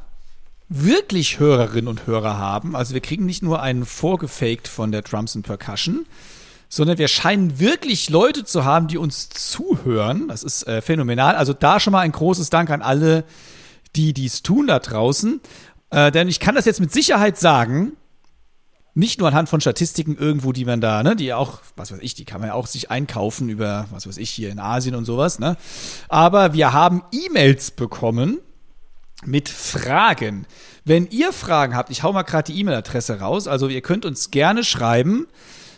[0.68, 2.76] wirklich Hörerinnen und Hörer haben.
[2.76, 6.06] Also wir kriegen nicht nur einen vorgefaked von der Drums and Percussion,
[6.68, 10.28] sondern wir scheinen wirklich Leute zu haben, die uns zuhören.
[10.28, 11.36] Das ist äh, phänomenal.
[11.36, 13.24] Also da schon mal ein großes Dank an alle,
[13.96, 15.40] die dies tun da draußen.
[15.90, 17.92] Äh, denn ich kann das jetzt mit Sicherheit sagen,
[18.94, 22.14] nicht nur anhand von Statistiken irgendwo, die man da, ne, die auch, was weiß ich,
[22.14, 25.04] die kann man ja auch sich einkaufen über, was weiß ich, hier in Asien und
[25.04, 25.56] sowas, ne.
[26.08, 28.38] Aber wir haben E-Mails bekommen
[29.24, 30.46] mit Fragen.
[30.84, 34.30] Wenn ihr Fragen habt, ich hau mal gerade die E-Mail-Adresse raus, also ihr könnt uns
[34.30, 35.26] gerne schreiben,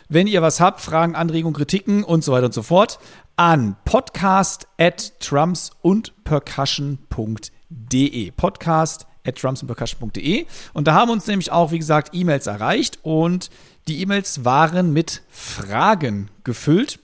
[0.09, 2.99] wenn ihr was habt, Fragen, Anregungen, Kritiken und so weiter und so fort,
[3.37, 8.31] an podcast at drums und percussion.de.
[8.33, 10.47] Podcast at drumsandpercussion.de.
[10.73, 13.51] Und da haben uns nämlich auch, wie gesagt, E-Mails erreicht und
[13.89, 16.99] die E-Mails waren mit Fragen gefüllt.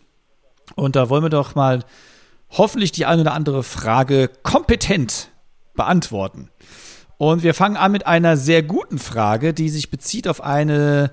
[0.74, 1.84] Und da wollen wir doch mal
[2.51, 5.30] hoffentlich die eine oder andere Frage kompetent
[5.77, 6.51] beantworten.
[7.18, 11.11] Und wir fangen an mit einer sehr guten Frage, die sich bezieht auf eine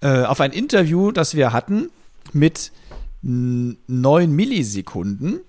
[0.00, 1.90] äh, auf ein Interview, das wir hatten
[2.32, 2.72] mit
[3.22, 5.40] n- neun Millisekunden.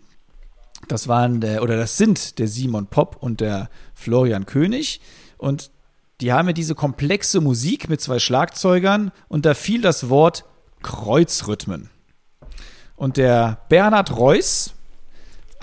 [0.88, 5.00] Das waren der, oder das sind der Simon Popp und der Florian König.
[5.38, 5.72] Und
[6.22, 10.46] die haben ja diese komplexe Musik mit zwei Schlagzeugern und da fiel das Wort
[10.84, 11.90] Kreuzrhythmen.
[12.96, 14.74] Und der Bernhard Reuss,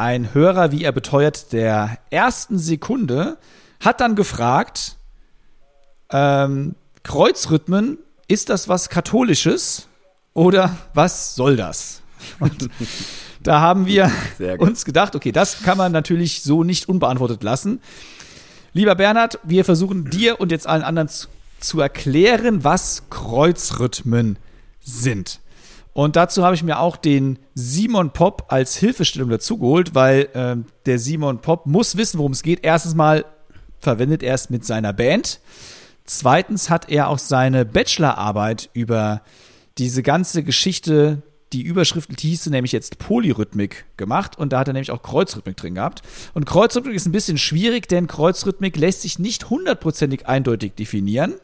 [0.00, 3.36] ein Hörer, wie er beteuert, der ersten Sekunde,
[3.80, 4.96] hat dann gefragt,
[6.10, 9.88] ähm, Kreuzrhythmen, ist das was Katholisches
[10.32, 12.00] oder was soll das?
[12.40, 12.70] Und
[13.42, 14.10] da haben wir
[14.58, 17.80] uns gedacht, okay, das kann man natürlich so nicht unbeantwortet lassen.
[18.72, 21.28] Lieber Bernhard, wir versuchen dir und jetzt allen anderen zu,
[21.58, 24.38] zu erklären, was Kreuzrhythmen
[24.80, 25.40] sind.
[25.92, 30.98] Und dazu habe ich mir auch den Simon Pop als Hilfestellung dazugeholt, weil ähm, der
[30.98, 32.60] Simon Pop muss wissen, worum es geht.
[32.62, 33.24] Erstens mal
[33.80, 35.40] verwendet er es mit seiner Band.
[36.04, 39.22] Zweitens hat er auch seine Bachelorarbeit über
[39.78, 41.22] diese ganze Geschichte,
[41.52, 45.74] die Überschrift hieße nämlich jetzt Polyrhythmik gemacht und da hat er nämlich auch Kreuzrhythmik drin
[45.74, 46.02] gehabt.
[46.34, 51.34] Und Kreuzrhythmik ist ein bisschen schwierig, denn Kreuzrhythmik lässt sich nicht hundertprozentig eindeutig definieren.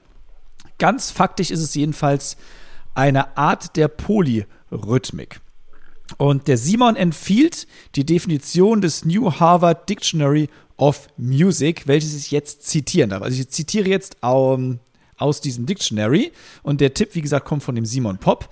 [0.79, 2.37] Ganz faktisch ist es jedenfalls
[2.97, 5.41] eine Art der Polyrhythmik.
[6.19, 12.67] Und der Simon empfiehlt die Definition des New Harvard Dictionary of Music, welches ich jetzt
[12.67, 13.23] zitieren darf.
[13.23, 14.79] Also ich zitiere jetzt ähm,
[15.17, 16.33] aus diesem Dictionary
[16.63, 18.49] und der Tipp, wie gesagt, kommt von dem Simon Pop.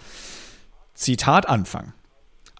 [0.95, 1.93] Zitat Anfang.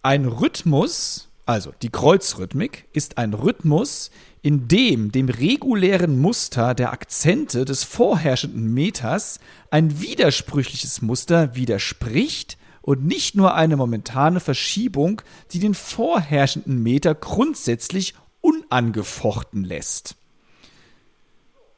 [0.03, 4.11] Ein Rhythmus, also die Kreuzrhythmik, ist ein Rhythmus,
[4.45, 9.41] in dem dem regulären Muster der Akzente des vorherrschenden Meters
[9.71, 15.23] ein widersprüchliches Muster widerspricht und nicht nur eine momentane Verschiebung,
[15.53, 20.15] die den vorherrschenden Meter grundsätzlich unangefochten lässt.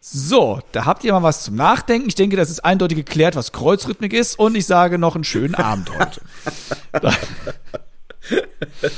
[0.00, 2.08] So, da habt ihr mal was zum Nachdenken.
[2.08, 4.40] Ich denke, das ist eindeutig geklärt, was Kreuzrhythmik ist.
[4.40, 6.20] Und ich sage noch einen schönen Abend heute.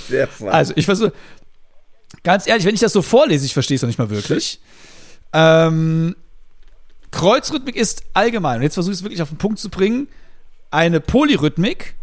[0.09, 0.49] Sehr fein.
[0.49, 1.13] Also, ich versuche.
[2.29, 4.61] Ganz ehrlich, wenn ich das so vorlese, ich verstehe es noch nicht mal wirklich.
[5.33, 6.15] Ähm,
[7.11, 10.09] Kreuzrhythmik ist allgemein, und jetzt versuche ich es wirklich auf den Punkt zu bringen,
[10.71, 11.95] eine Polyrhythmik.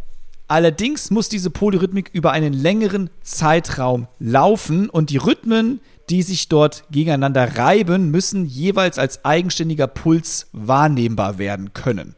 [0.48, 6.86] Allerdings muss diese Polyrhythmik über einen längeren Zeitraum laufen und die Rhythmen, die sich dort
[6.90, 12.16] gegeneinander reiben, müssen jeweils als eigenständiger Puls wahrnehmbar werden können.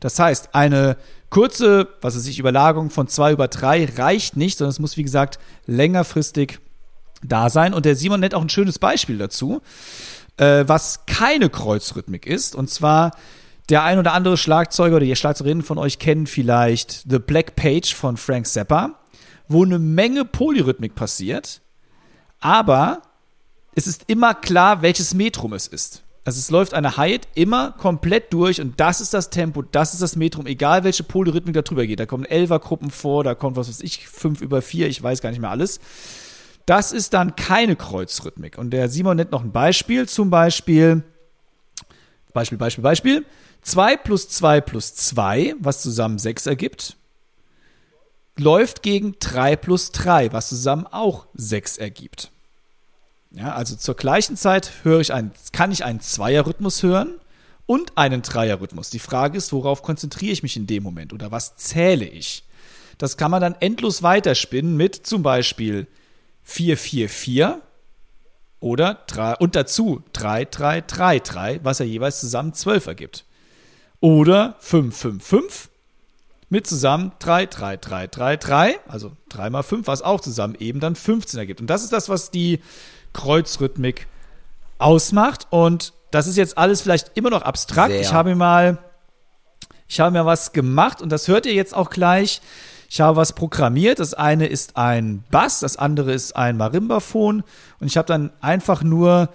[0.00, 0.96] Das heißt, eine
[1.28, 5.02] kurze, was weiß ich, Überlagerung von zwei über drei reicht nicht, sondern es muss, wie
[5.02, 6.58] gesagt, längerfristig
[7.22, 7.74] da sein.
[7.74, 9.60] Und der Simon nennt auch ein schönes Beispiel dazu,
[10.36, 12.54] äh, was keine Kreuzrhythmik ist.
[12.54, 13.12] Und zwar
[13.70, 17.94] der ein oder andere Schlagzeuger oder die Schlagzeugerinnen von euch kennen vielleicht The Black Page
[17.94, 18.98] von Frank Zappa,
[19.48, 21.60] wo eine Menge Polyrhythmik passiert,
[22.40, 23.02] aber
[23.74, 26.02] es ist immer klar, welches Metrum es ist.
[26.24, 30.02] Also es läuft eine Hi-Hat immer komplett durch und das ist das Tempo, das ist
[30.02, 32.00] das Metrum, egal welche Polyrhythmik da drüber geht.
[32.00, 35.30] Da kommen Elfergruppen vor, da kommt was weiß ich, 5 über 4, ich weiß gar
[35.30, 35.80] nicht mehr alles.
[36.70, 38.56] Das ist dann keine Kreuzrhythmik.
[38.56, 41.02] Und der Simon nennt noch ein Beispiel, zum Beispiel,
[42.32, 43.26] Beispiel, Beispiel, Beispiel,
[43.62, 46.96] 2 plus 2 plus 2, was zusammen 6 ergibt,
[48.38, 52.30] läuft gegen 3 plus 3, was zusammen auch 6 ergibt.
[53.32, 57.18] Ja, also zur gleichen Zeit höre ich einen, kann ich einen Zweierrhythmus hören
[57.66, 58.90] und einen Dreierrhythmus.
[58.90, 62.44] Die Frage ist, worauf konzentriere ich mich in dem Moment oder was zähle ich?
[62.96, 65.88] Das kann man dann endlos weiterspinnen mit zum Beispiel
[66.50, 67.62] 444
[68.58, 73.24] oder 3, und dazu 3, 3, 3, 3, was ja jeweils zusammen 12 ergibt.
[74.00, 75.68] Oder 5, 5, 5
[76.48, 80.80] mit zusammen 3, 3, 3, 3, 3, also 3 mal 5, was auch zusammen eben
[80.80, 81.60] dann 15 ergibt.
[81.60, 82.60] Und das ist das, was die
[83.12, 84.08] Kreuzrhythmik
[84.78, 85.46] ausmacht.
[85.50, 87.92] Und das ist jetzt alles vielleicht immer noch abstrakt.
[87.92, 88.00] Sehr.
[88.00, 88.78] Ich habe mir mal,
[89.86, 92.40] ich habe mir was gemacht und das hört ihr jetzt auch gleich.
[92.92, 94.00] Ich habe was programmiert.
[94.00, 97.44] Das eine ist ein Bass, das andere ist ein Marimbaphon.
[97.78, 99.28] Und ich habe dann einfach nur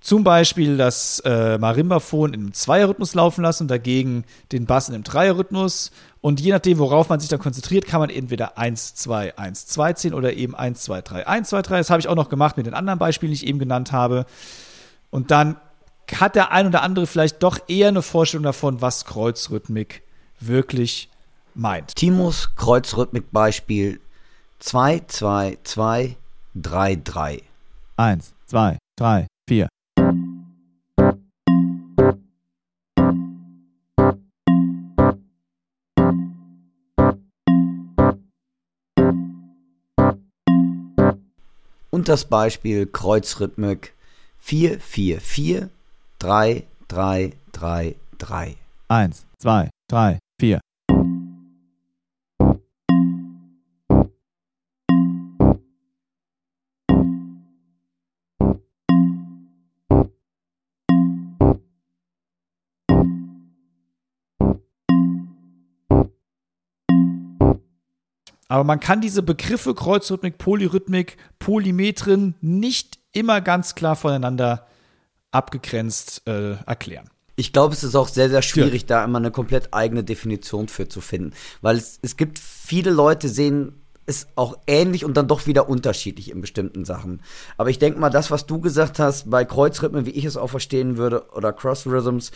[0.00, 4.94] zum Beispiel das äh, Marimbaphon in einem Zweierrhythmus laufen lassen und dagegen den Bass in
[4.94, 5.90] einem Dreierrhythmus.
[6.20, 9.92] Und je nachdem, worauf man sich dann konzentriert, kann man entweder 1, 2, 1, 2
[9.94, 11.78] ziehen oder eben 1, 2, 3, 1, 2, 3.
[11.78, 14.24] Das habe ich auch noch gemacht mit den anderen Beispielen, die ich eben genannt habe.
[15.10, 15.56] Und dann
[16.14, 20.04] hat der ein oder andere vielleicht doch eher eine Vorstellung davon, was Kreuzrhythmik
[20.38, 21.10] wirklich
[21.56, 21.94] meint.
[21.96, 24.00] Timos Kreuzrhythmikbeispiel
[24.58, 26.16] 2, 2, 2,
[26.54, 27.42] 3, 3.
[27.96, 29.68] 1, 2, 3, 4.
[41.90, 43.94] Und das Beispiel Kreuzrhythmik
[44.38, 45.70] 4, 4, 4,
[46.18, 48.56] 3, 3, 3, 3.
[48.88, 50.18] 1, 2, 3,
[68.48, 74.66] Aber man kann diese Begriffe Kreuzrhythmik, Polyrhythmik, Polymetren nicht immer ganz klar voneinander
[75.32, 77.10] abgegrenzt äh, erklären.
[77.34, 80.88] Ich glaube, es ist auch sehr, sehr schwierig, da immer eine komplett eigene Definition für
[80.88, 81.34] zu finden.
[81.60, 86.30] Weil es, es gibt viele Leute, sehen es auch ähnlich und dann doch wieder unterschiedlich
[86.30, 87.20] in bestimmten Sachen.
[87.56, 90.48] Aber ich denke mal, das, was du gesagt hast, bei Kreuzrhythmen, wie ich es auch
[90.48, 92.30] verstehen würde, oder Cross Rhythms,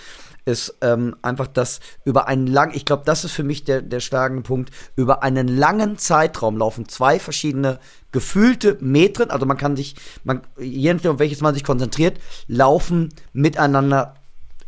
[0.45, 4.01] ist ähm, einfach das über einen lang, ich glaube, das ist für mich der, der
[4.01, 7.79] schlagende Punkt, über einen langen Zeitraum laufen zwei verschiedene
[8.11, 9.95] gefühlte Metren, also man kann sich,
[10.25, 12.19] man, je nachdem, auf welches man sich konzentriert,
[12.49, 14.15] laufen miteinander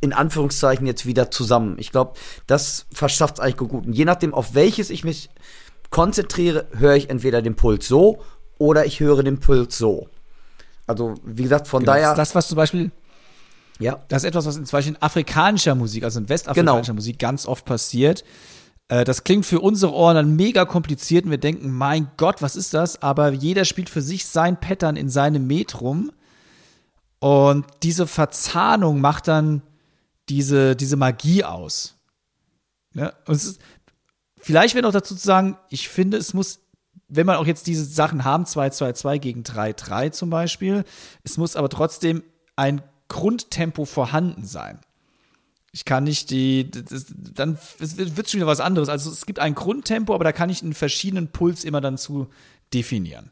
[0.02, 1.76] in Anführungszeichen jetzt wieder zusammen.
[1.78, 2.14] Ich glaube,
[2.48, 3.86] das verschafft es eigentlich gut.
[3.86, 5.30] Und je nachdem, auf welches ich mich
[5.92, 8.20] konzentriere, höre ich entweder den Puls so
[8.58, 10.08] oder ich höre den Puls so.
[10.88, 12.14] Also, wie gesagt, von Genau, daher.
[12.16, 12.90] das ist das, was zum Beispiel
[13.78, 13.98] ja.
[14.08, 16.94] Das ist etwas, was in, zum Beispiel in afrikanischer Musik, also in westafrikanischer Genau.
[16.94, 18.22] Musik ganz oft passiert.
[18.88, 22.54] Äh, das klingt für unsere Ohren dann mega kompliziert und wir denken, mein Gott, was
[22.56, 23.02] ist das?
[23.02, 26.12] Aber jeder spielt für sich sein Pattern in seinem Metrum.
[27.18, 29.62] Und diese Verzahnung macht dann
[30.28, 31.96] diese, diese Magie aus.
[32.94, 33.12] Ja?
[33.26, 33.60] Und es ist,
[34.42, 36.60] vielleicht wäre noch dazu zu sagen, ich finde, es muss,
[37.08, 40.84] wenn man auch jetzt diese Sachen haben, 2-2-2 gegen 3-3 zum Beispiel,
[41.24, 42.22] es muss aber trotzdem
[42.56, 44.80] ein Grundtempo vorhanden sein.
[45.74, 48.90] Ich kann nicht die, das, dann wird es schon wieder was anderes.
[48.90, 52.28] Also es gibt ein Grundtempo, aber da kann ich einen verschiedenen Puls immer dann zu
[52.74, 53.30] definieren.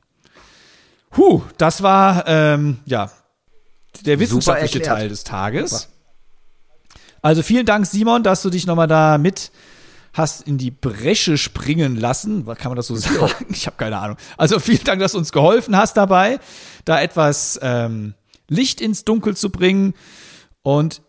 [1.16, 3.11] Huh, das war ähm, ja
[4.06, 4.80] der wissenschaftliche.
[4.80, 5.70] Teil des Tages.
[5.70, 5.92] Super.
[7.22, 9.50] Also vielen Dank, Simon, dass du dich nochmal da mit
[10.12, 12.46] hast in die Bresche springen lassen.
[12.46, 13.32] Was kann man das so sagen?
[13.50, 14.16] Ich habe keine Ahnung.
[14.36, 16.40] Also vielen Dank, dass du uns geholfen hast dabei,
[16.84, 18.14] da etwas ähm,
[18.48, 19.94] Licht ins Dunkel zu bringen.
[20.62, 21.02] Und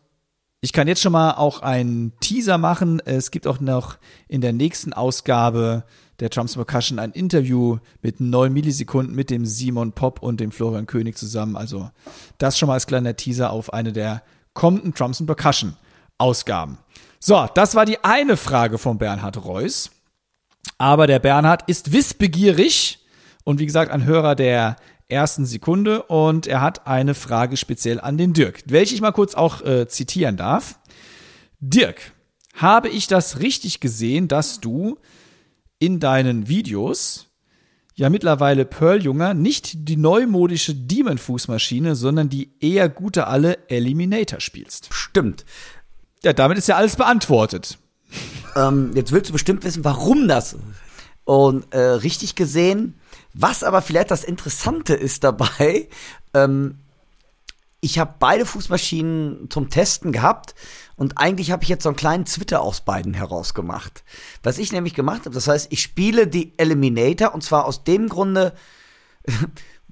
[0.61, 3.01] ich kann jetzt schon mal auch einen Teaser machen.
[3.03, 3.97] Es gibt auch noch
[4.27, 5.83] in der nächsten Ausgabe
[6.19, 10.85] der Trumps Percussion ein Interview mit neun Millisekunden mit dem Simon Pop und dem Florian
[10.85, 11.55] König zusammen.
[11.55, 11.89] Also
[12.37, 14.21] das schon mal als kleiner Teaser auf eine der
[14.53, 15.75] kommenden Trumps Percussion
[16.19, 16.77] Ausgaben.
[17.23, 19.91] So, das war die eine Frage von Bernhard Reuss.
[20.79, 23.05] Aber der Bernhard ist wissbegierig
[23.43, 24.75] und wie gesagt ein Hörer der
[25.07, 29.35] ersten Sekunde und er hat eine Frage speziell an den Dirk, welche ich mal kurz
[29.35, 30.79] auch äh, zitieren darf.
[31.59, 32.13] Dirk,
[32.55, 34.97] habe ich das richtig gesehen, dass du
[35.77, 37.27] in deinen Videos
[37.93, 44.87] ja mittlerweile Pearl-Junger nicht die neumodische Demon-Fußmaschine, sondern die eher gute alle Eliminator spielst?
[44.91, 45.45] Stimmt.
[46.23, 47.77] Ja, damit ist ja alles beantwortet.
[48.55, 50.55] Ähm, jetzt willst du bestimmt wissen, warum das.
[51.23, 52.99] Und äh, richtig gesehen,
[53.33, 55.87] was aber vielleicht das Interessante ist dabei,
[56.33, 56.79] ähm,
[57.79, 60.53] ich habe beide Fußmaschinen zum Testen gehabt
[60.97, 64.03] und eigentlich habe ich jetzt so einen kleinen Twitter aus beiden herausgemacht.
[64.43, 68.07] Was ich nämlich gemacht habe, das heißt, ich spiele die Eliminator und zwar aus dem
[68.07, 68.53] Grunde,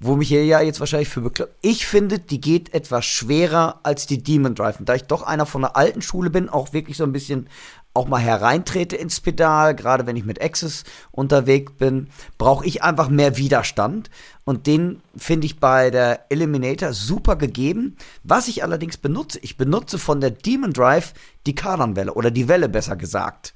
[0.00, 1.54] wo mich hier ja jetzt wahrscheinlich für bekloppt.
[1.60, 4.80] Ich finde, die geht etwas schwerer als die Demon Drive.
[4.80, 7.48] Und da ich doch einer von der alten Schule bin, auch wirklich so ein bisschen
[7.92, 13.08] auch mal hereintrete ins Pedal, gerade wenn ich mit Access unterwegs bin, brauche ich einfach
[13.08, 14.10] mehr Widerstand.
[14.44, 17.96] Und den finde ich bei der Eliminator super gegeben.
[18.22, 21.12] Was ich allerdings benutze, ich benutze von der Demon Drive
[21.46, 23.54] die Kardanwelle oder die Welle besser gesagt.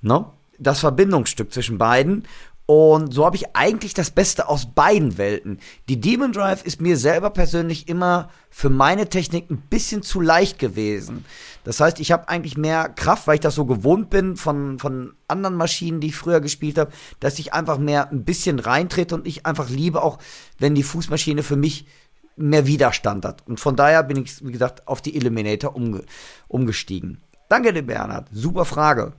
[0.00, 0.32] No?
[0.58, 2.24] Das Verbindungsstück zwischen beiden.
[2.66, 5.60] Und so habe ich eigentlich das Beste aus beiden Welten.
[5.88, 10.58] Die Demon Drive ist mir selber persönlich immer für meine Technik ein bisschen zu leicht
[10.58, 11.24] gewesen.
[11.62, 15.14] Das heißt, ich habe eigentlich mehr Kraft, weil ich das so gewohnt bin von, von
[15.28, 16.90] anderen Maschinen, die ich früher gespielt habe,
[17.20, 20.18] dass ich einfach mehr ein bisschen reintrete und ich einfach liebe auch,
[20.58, 21.86] wenn die Fußmaschine für mich
[22.34, 23.46] mehr Widerstand hat.
[23.46, 26.02] Und von daher bin ich, wie gesagt, auf die Eliminator umge
[26.48, 27.20] umgestiegen.
[27.48, 28.28] Danke dir, Bernhard.
[28.32, 29.12] Super Frage.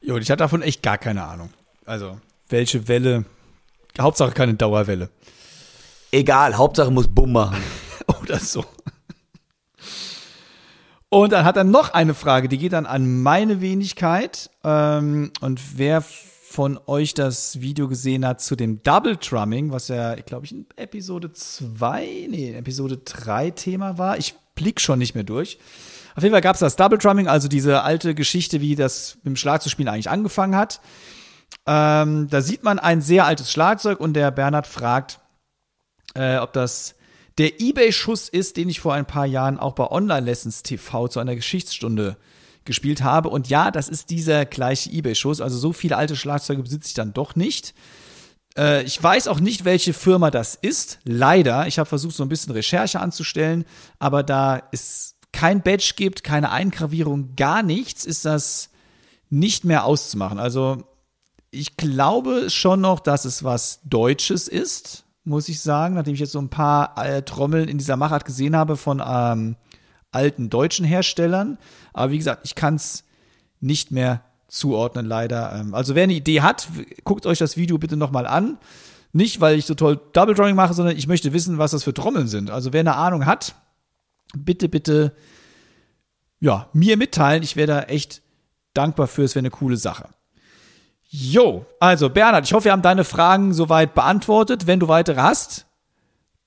[0.00, 1.50] Jo, ich hatte davon echt gar keine Ahnung.
[1.86, 2.18] Also,
[2.48, 3.24] welche Welle.
[4.00, 5.10] Hauptsache keine Dauerwelle.
[6.10, 7.62] Egal, Hauptsache muss Bumm machen.
[8.22, 8.64] Oder so.
[11.10, 14.50] Und dann hat er noch eine Frage, die geht dann an meine Wenigkeit.
[14.62, 20.14] Ähm, und wer von euch das Video gesehen hat zu dem Double Drumming, was ja,
[20.16, 24.18] glaube ich, in Episode 2, nee, in Episode 3 Thema war.
[24.18, 25.58] Ich blick schon nicht mehr durch.
[26.14, 29.26] Auf jeden Fall gab es das Double Drumming, also diese alte Geschichte, wie das mit
[29.26, 30.80] dem Schlagzeugspielen eigentlich angefangen hat.
[31.66, 35.20] Ähm, da sieht man ein sehr altes Schlagzeug und der Bernhard fragt,
[36.14, 36.94] äh, ob das
[37.38, 41.20] der eBay-Schuss ist, den ich vor ein paar Jahren auch bei Online Lessons TV zu
[41.20, 42.16] einer Geschichtsstunde
[42.64, 43.28] gespielt habe.
[43.28, 45.40] Und ja, das ist dieser gleiche eBay-Schuss.
[45.40, 47.74] Also so viele alte Schlagzeuge besitze ich dann doch nicht.
[48.56, 50.98] Äh, ich weiß auch nicht, welche Firma das ist.
[51.04, 51.66] Leider.
[51.66, 53.64] Ich habe versucht, so ein bisschen Recherche anzustellen,
[53.98, 58.70] aber da es kein Badge gibt, keine Eingravierung, gar nichts, ist das
[59.30, 60.38] nicht mehr auszumachen.
[60.38, 60.84] Also
[61.50, 66.32] ich glaube schon noch, dass es was Deutsches ist, muss ich sagen, nachdem ich jetzt
[66.32, 69.56] so ein paar äh, Trommeln in dieser Machart gesehen habe von ähm,
[70.10, 71.58] alten deutschen Herstellern.
[71.92, 73.04] Aber wie gesagt, ich kann es
[73.60, 75.54] nicht mehr zuordnen, leider.
[75.54, 76.68] Ähm, also wer eine Idee hat,
[77.04, 78.58] guckt euch das Video bitte nochmal an.
[79.12, 81.94] Nicht, weil ich so toll Double Drawing mache, sondern ich möchte wissen, was das für
[81.94, 82.50] Trommeln sind.
[82.50, 83.54] Also wer eine Ahnung hat,
[84.36, 85.14] bitte, bitte,
[86.40, 87.42] ja, mir mitteilen.
[87.42, 88.22] Ich wäre da echt
[88.74, 89.24] dankbar für.
[89.24, 90.08] Es wäre eine coole Sache.
[91.10, 94.66] Jo, also Bernhard, ich hoffe, wir haben deine Fragen soweit beantwortet.
[94.66, 95.66] Wenn du weitere hast,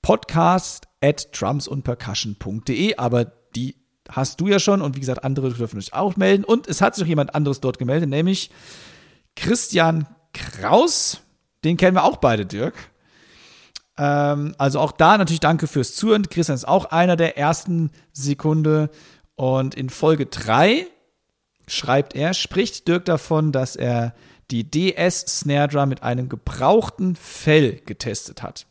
[0.02, 3.24] podcast at drumsundpercussion.de, aber
[3.56, 3.74] die
[4.08, 6.44] hast du ja schon und wie gesagt, andere dürfen sich auch melden.
[6.44, 8.50] Und es hat sich noch jemand anderes dort gemeldet, nämlich
[9.34, 11.22] Christian Kraus.
[11.64, 12.74] Den kennen wir auch beide, Dirk.
[13.98, 16.28] Ähm, also auch da natürlich danke fürs Zuhören.
[16.28, 18.90] Christian ist auch einer der ersten Sekunde.
[19.34, 20.86] Und in Folge 3
[21.66, 24.14] schreibt er, spricht Dirk davon, dass er
[24.52, 28.66] die DS Snare Drum mit einem gebrauchten Fell getestet hat.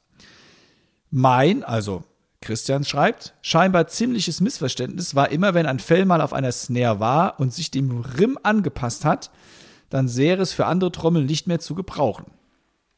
[1.10, 2.04] Mein, also
[2.40, 7.40] Christian schreibt, scheinbar ziemliches Missverständnis war immer, wenn ein Fell mal auf einer Snare war
[7.40, 9.32] und sich dem Rim angepasst hat,
[9.90, 12.28] dann wäre es für andere Trommeln nicht mehr zu gebrauchen.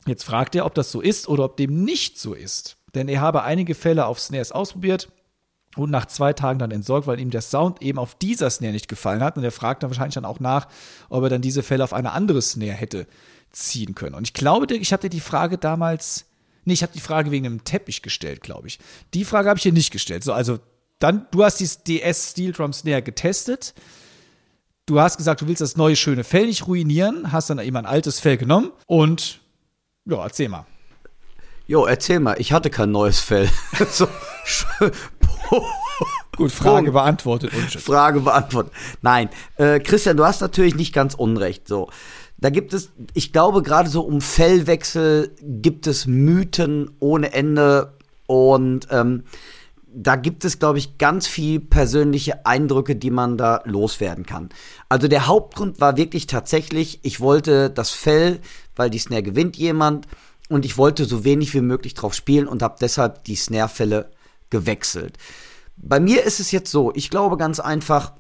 [0.06, 2.78] Jetzt fragt er, ob das so ist oder ob dem nicht so ist.
[2.94, 5.10] Denn er habe einige Fälle auf Snares ausprobiert
[5.76, 8.88] und nach zwei Tagen dann entsorgt, weil ihm der Sound eben auf dieser Snare nicht
[8.88, 9.38] gefallen hat.
[9.38, 10.68] Und er fragt dann wahrscheinlich dann auch nach,
[11.10, 13.08] ob er dann diese Fälle auf eine andere Snare hätte
[13.52, 14.16] ziehen können.
[14.16, 16.26] Und ich glaube, ich hatte die Frage damals,
[16.66, 18.80] nee, ich habe die Frage wegen einem Teppich gestellt, glaube ich.
[19.14, 20.24] Die Frage habe ich hier nicht gestellt.
[20.24, 20.60] So, also
[21.00, 23.74] dann, du hast die DS Steel Drum Snare getestet.
[24.86, 27.86] du hast gesagt, du willst das neue schöne Fell nicht ruinieren, hast dann eben ein
[27.86, 29.40] altes Fell genommen und
[30.06, 30.66] ja, erzähl mal.
[31.66, 33.50] Jo, erzähl mal, ich hatte kein neues Fell.
[33.90, 34.08] so,
[36.36, 37.52] Gut, Frage beantwortet.
[37.54, 38.74] Frage beantwortet.
[39.02, 41.68] Nein, äh, Christian, du hast natürlich nicht ganz unrecht.
[41.68, 41.90] So,
[42.38, 47.94] da gibt es, ich glaube, gerade so um Fellwechsel gibt es Mythen ohne Ende
[48.26, 49.24] und ähm,
[49.96, 54.50] da gibt es, glaube ich, ganz viel persönliche Eindrücke, die man da loswerden kann.
[54.90, 58.40] Also der Hauptgrund war wirklich tatsächlich, ich wollte das Fell,
[58.76, 60.08] weil die Snare gewinnt jemand
[60.50, 64.10] und ich wollte so wenig wie möglich drauf spielen und habe deshalb die Snare-Fälle
[64.54, 65.18] gewechselt.
[65.76, 68.14] Bei mir ist es jetzt so, ich glaube ganz einfach,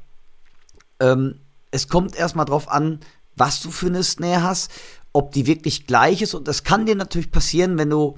[0.99, 1.39] ähm,
[1.71, 2.99] es kommt erstmal drauf an,
[3.35, 4.71] was du für eine Snare hast,
[5.13, 8.17] ob die wirklich gleich ist und das kann dir natürlich passieren, wenn du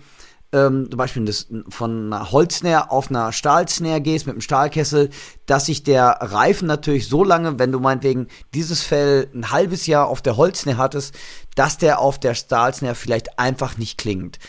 [0.53, 5.09] ähm, zum Beispiel das, von einer Holznäher auf einer Stahlsnare gehst mit einem Stahlkessel,
[5.45, 10.07] dass sich der Reifen natürlich so lange, wenn du meinetwegen dieses Fell ein halbes Jahr
[10.07, 11.13] auf der Holznäher hattest,
[11.55, 14.39] dass der auf der Stahlsnare vielleicht einfach nicht klingt.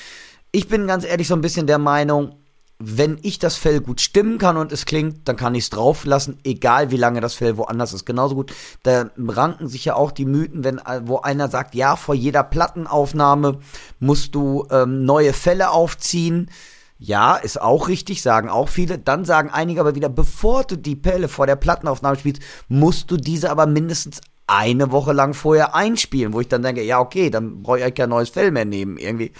[0.52, 2.36] Ich bin ganz ehrlich so ein bisschen der Meinung,
[2.78, 6.04] wenn ich das Fell gut stimmen kann und es klingt, dann kann ich es drauf
[6.04, 8.04] lassen, egal wie lange das Fell woanders ist.
[8.04, 8.52] Genauso gut,
[8.82, 13.60] da ranken sich ja auch die Mythen, wenn wo einer sagt, ja, vor jeder Plattenaufnahme
[13.98, 16.50] musst du ähm, neue Fälle aufziehen.
[16.98, 18.98] Ja, ist auch richtig, sagen auch viele.
[18.98, 23.16] Dann sagen einige aber wieder, bevor du die Pelle vor der Plattenaufnahme spielst, musst du
[23.16, 27.62] diese aber mindestens eine Woche lang vorher einspielen, wo ich dann denke, ja, okay, dann
[27.62, 29.32] brauche ich eigentlich kein neues Fell mehr nehmen, irgendwie.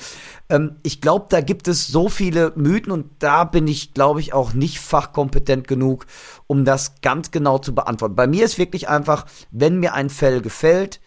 [0.49, 4.33] Ähm, ich glaube, da gibt es so viele Mythen und da bin ich, glaube ich,
[4.33, 6.07] auch nicht fachkompetent genug,
[6.47, 8.17] um das ganz genau zu beantworten.
[8.17, 11.01] Bei mir ist wirklich einfach, wenn mir ein Fell gefällt,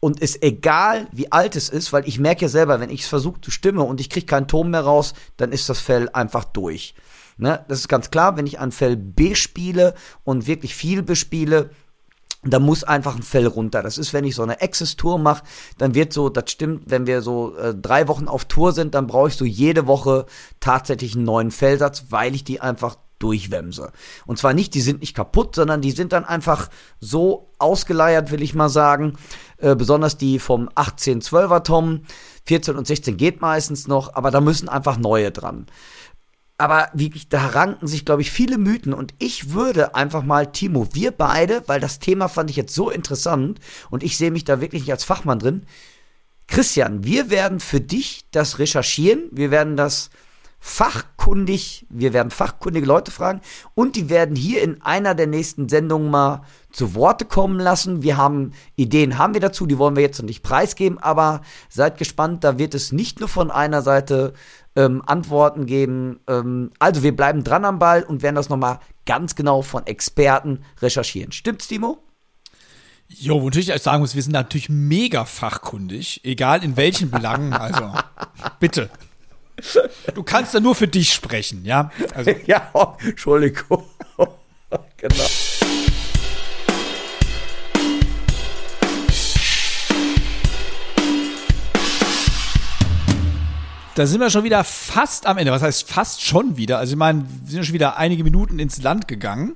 [0.00, 3.08] und ist egal, wie alt es ist, weil ich merke ja selber, wenn ich es
[3.08, 6.44] versuche zu stimmen und ich kriege keinen Ton mehr raus, dann ist das Fell einfach
[6.44, 6.94] durch.
[7.38, 7.64] Ne?
[7.68, 11.70] Das ist ganz klar, wenn ich ein Fell bespiele und wirklich viel bespiele,
[12.44, 13.82] da muss einfach ein Fell runter.
[13.82, 15.44] Das ist, wenn ich so eine Access-Tour mache,
[15.78, 19.06] dann wird so, das stimmt, wenn wir so äh, drei Wochen auf Tour sind, dann
[19.06, 20.26] brauche ich so jede Woche
[20.60, 23.92] tatsächlich einen neuen Fellsatz, weil ich die einfach durchwemse.
[24.26, 26.68] Und zwar nicht, die sind nicht kaputt, sondern die sind dann einfach
[27.00, 29.16] so ausgeleiert, will ich mal sagen.
[29.58, 32.02] Äh, besonders die vom 1812er Tom.
[32.46, 35.66] 14 und 16 geht meistens noch, aber da müssen einfach neue dran
[36.56, 38.94] aber wirklich, da ranken sich, glaube ich, viele Mythen.
[38.94, 42.90] Und ich würde einfach mal, Timo, wir beide, weil das Thema fand ich jetzt so
[42.90, 43.58] interessant
[43.90, 45.66] und ich sehe mich da wirklich nicht als Fachmann drin.
[46.46, 49.28] Christian, wir werden für dich das recherchieren.
[49.32, 50.10] Wir werden das
[50.60, 53.42] fachkundig, wir werden fachkundige Leute fragen
[53.74, 56.42] und die werden hier in einer der nächsten Sendungen mal
[56.74, 58.02] zu Worte kommen lassen.
[58.02, 61.98] Wir haben Ideen, haben wir dazu, die wollen wir jetzt noch nicht preisgeben, aber seid
[61.98, 64.34] gespannt, da wird es nicht nur von einer Seite
[64.74, 66.20] ähm, Antworten geben.
[66.28, 70.64] Ähm, also wir bleiben dran am Ball und werden das nochmal ganz genau von Experten
[70.82, 71.30] recherchieren.
[71.30, 71.98] Stimmt's, Timo?
[73.06, 77.92] Jo, wo natürlich sagen muss, wir sind natürlich mega fachkundig, egal in welchen Belangen, also
[78.60, 78.90] bitte.
[80.14, 81.92] Du kannst da nur für dich sprechen, ja?
[82.14, 82.32] Also.
[82.46, 83.84] ja, oh, Entschuldigung.
[84.96, 85.24] genau.
[93.94, 95.52] Da sind wir schon wieder fast am Ende.
[95.52, 96.78] Was heißt fast schon wieder?
[96.78, 99.54] Also ich meine, wir sind schon wieder einige Minuten ins Land gegangen.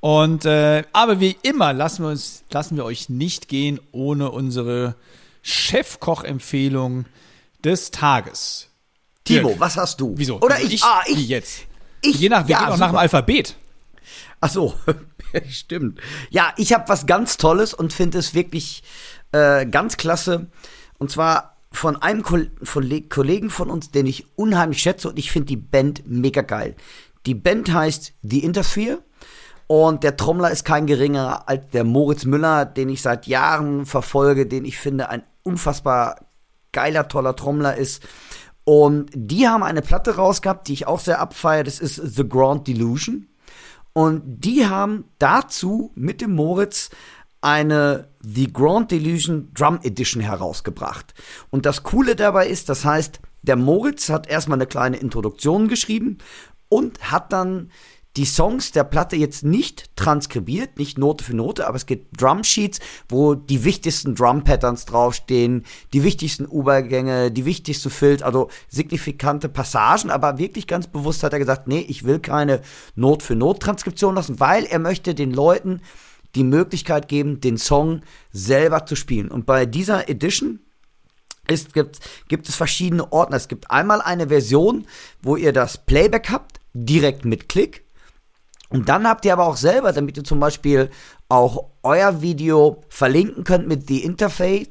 [0.00, 4.96] Und äh, aber wie immer lassen wir uns, lassen wir euch nicht gehen ohne unsere
[5.42, 7.04] Chefkoch-Empfehlung
[7.62, 8.68] des Tages.
[9.24, 10.14] Timo, Dirk, was hast du?
[10.16, 10.40] Wieso?
[10.40, 10.74] Oder ich?
[10.74, 10.82] ich?
[10.82, 11.18] Ah, ich.
[11.18, 11.60] Wie jetzt?
[12.00, 12.18] Ich.
[12.18, 13.54] Je nach, wir ja, gehen auch nach dem Alphabet.
[14.40, 14.74] Ach so,
[15.48, 16.00] stimmt.
[16.30, 18.82] Ja, ich habe was ganz Tolles und finde es wirklich
[19.30, 20.46] äh, ganz klasse.
[20.98, 25.56] Und zwar von einem Kollegen von uns, den ich unheimlich schätze und ich finde die
[25.56, 26.76] Band mega geil.
[27.26, 29.02] Die Band heißt The Interfere
[29.66, 34.46] und der Trommler ist kein geringerer als der Moritz Müller, den ich seit Jahren verfolge,
[34.46, 36.26] den ich finde ein unfassbar
[36.72, 38.02] geiler, toller Trommler ist.
[38.64, 42.66] Und die haben eine Platte rausgehabt, die ich auch sehr abfeiere, das ist The Grand
[42.68, 43.28] Delusion.
[43.92, 46.90] Und die haben dazu mit dem Moritz
[47.42, 51.12] eine The Grand Delusion Drum Edition herausgebracht.
[51.50, 56.18] Und das Coole dabei ist, das heißt, der Moritz hat erstmal eine kleine Introduktion geschrieben
[56.68, 57.70] und hat dann
[58.16, 62.44] die Songs der Platte jetzt nicht transkribiert, nicht Note für Note, aber es gibt Drum
[62.44, 62.78] Sheets,
[63.08, 65.64] wo die wichtigsten Drum Patterns draufstehen,
[65.94, 71.38] die wichtigsten Übergänge, die wichtigsten Fills, also signifikante Passagen, aber wirklich ganz bewusst hat er
[71.38, 72.60] gesagt, nee, ich will keine
[72.94, 75.80] Not für Not Transkription lassen, weil er möchte den Leuten
[76.34, 78.02] die Möglichkeit geben, den Song
[78.32, 79.30] selber zu spielen.
[79.30, 80.60] Und bei dieser Edition
[81.48, 83.36] ist, gibt, gibt es verschiedene Ordner.
[83.36, 84.86] Es gibt einmal eine Version,
[85.22, 87.84] wo ihr das Playback habt, direkt mit Klick.
[88.68, 90.90] Und dann habt ihr aber auch selber, damit ihr zum Beispiel
[91.28, 94.68] auch euer Video verlinken könnt mit The Interface,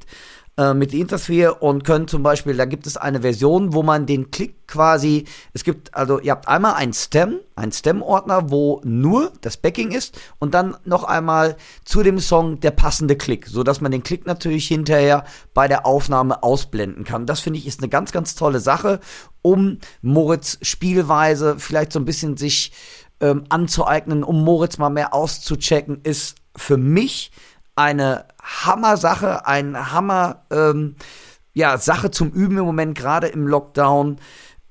[0.58, 4.32] äh, mit Intersphere und könnt zum Beispiel, da gibt es eine Version, wo man den
[4.32, 9.56] Klick quasi, es gibt, also ihr habt einmal einen Stem, einen Stem-Ordner, wo nur das
[9.56, 13.93] Backing ist und dann noch einmal zu dem Song der passende Klick, so dass man
[13.93, 15.24] den Klick natürlich hinterher
[15.54, 17.26] bei der Aufnahme ausblenden kann.
[17.26, 18.99] Das finde ich ist eine ganz, ganz tolle Sache,
[19.41, 22.74] um Moritz Spielweise vielleicht so ein bisschen sich
[23.22, 27.32] ähm, anzueignen, um Moritz mal mehr auszuchecken, ist für mich
[27.76, 30.96] eine Hammer-Sache, ein Hammer, ähm,
[31.54, 34.18] ja, Sache zum Üben im Moment, gerade im Lockdown.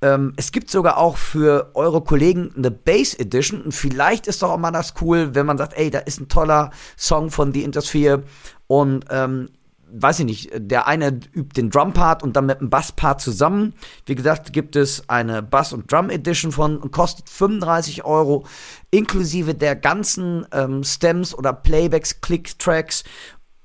[0.03, 4.51] Ähm, es gibt sogar auch für eure Kollegen eine Bass Edition und vielleicht ist doch
[4.51, 7.63] auch mal das cool, wenn man sagt, ey, da ist ein toller Song von The
[7.63, 8.23] Intersphere
[8.67, 9.51] und ähm,
[9.93, 13.75] weiß ich nicht, der eine übt den Drum-Part und dann mit dem Bass-Part zusammen.
[14.07, 18.47] Wie gesagt, gibt es eine Bass- und Drum-Edition von und kostet 35 Euro,
[18.91, 23.05] inklusive der ganzen ähm, Stems oder Playbacks, Click-Tracks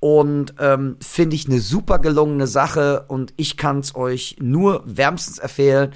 [0.05, 5.39] und ähm, finde ich eine super gelungene Sache und ich kann es euch nur wärmstens
[5.39, 5.93] empfehlen.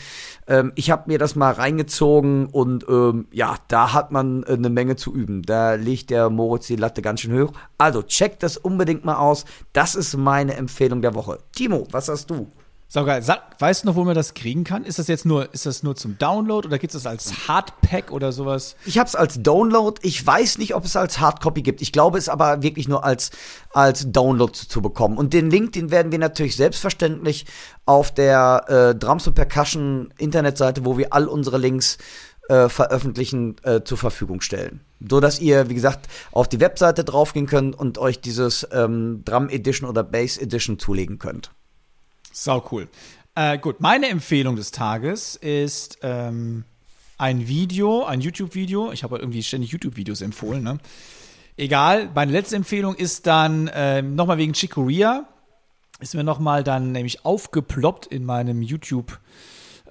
[0.48, 4.72] Ähm, ich habe mir das mal reingezogen und ähm, ja, da hat man äh, eine
[4.72, 5.44] Menge zu üben.
[5.44, 7.54] Da legt der Moritz die Latte ganz schön hoch.
[7.78, 9.46] Also checkt das unbedingt mal aus.
[9.74, 11.38] Das ist meine Empfehlung der Woche.
[11.54, 12.52] Timo, was hast du?
[12.92, 13.22] Saugeil.
[13.22, 14.84] Sag, weißt du noch, wo man das kriegen kann?
[14.84, 18.12] Ist das jetzt nur, ist das nur zum Download oder gibt es das als Hardpack
[18.12, 18.76] oder sowas?
[18.84, 20.02] Ich habe es als Download.
[20.02, 21.84] Ich weiß nicht, ob es als Hardcopy gibt.
[21.84, 23.30] Ich glaube, es aber wirklich nur als,
[23.74, 25.20] als Download zu bekommen.
[25.20, 27.46] Und den Link, den werden wir natürlich selbstverständlich
[27.86, 32.00] auf der äh, Drums und Percussion Internetseite, wo wir all unsere Links
[32.48, 34.82] äh, veröffentlichen, äh, zur Verfügung stellen.
[35.08, 39.48] So dass ihr, wie gesagt, auf die Webseite draufgehen könnt und euch dieses ähm, Drum
[39.50, 41.52] Edition oder Bass Edition zulegen könnt.
[42.32, 42.88] Sau cool.
[43.36, 46.64] Äh, gut, meine Empfehlung des Tages ist ähm,
[47.18, 48.92] ein Video, ein YouTube-Video.
[48.92, 50.80] Ich habe irgendwie ständig YouTube-Videos empfohlen, ne?
[51.58, 55.28] Egal, meine letzte Empfehlung ist dann ähm, nochmal wegen Chicoria.
[56.00, 59.20] Ist mir nochmal dann nämlich aufgeploppt in meinem YouTube-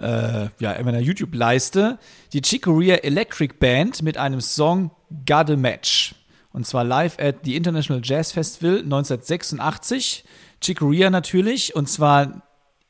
[0.01, 1.99] äh, ja, in meiner YouTube-Leiste,
[2.33, 4.91] die Chicoria Electric Band mit einem Song
[5.27, 6.15] Got a Match.
[6.53, 10.25] Und zwar live at the International Jazz Festival 1986.
[10.63, 12.43] Chicoria natürlich, und zwar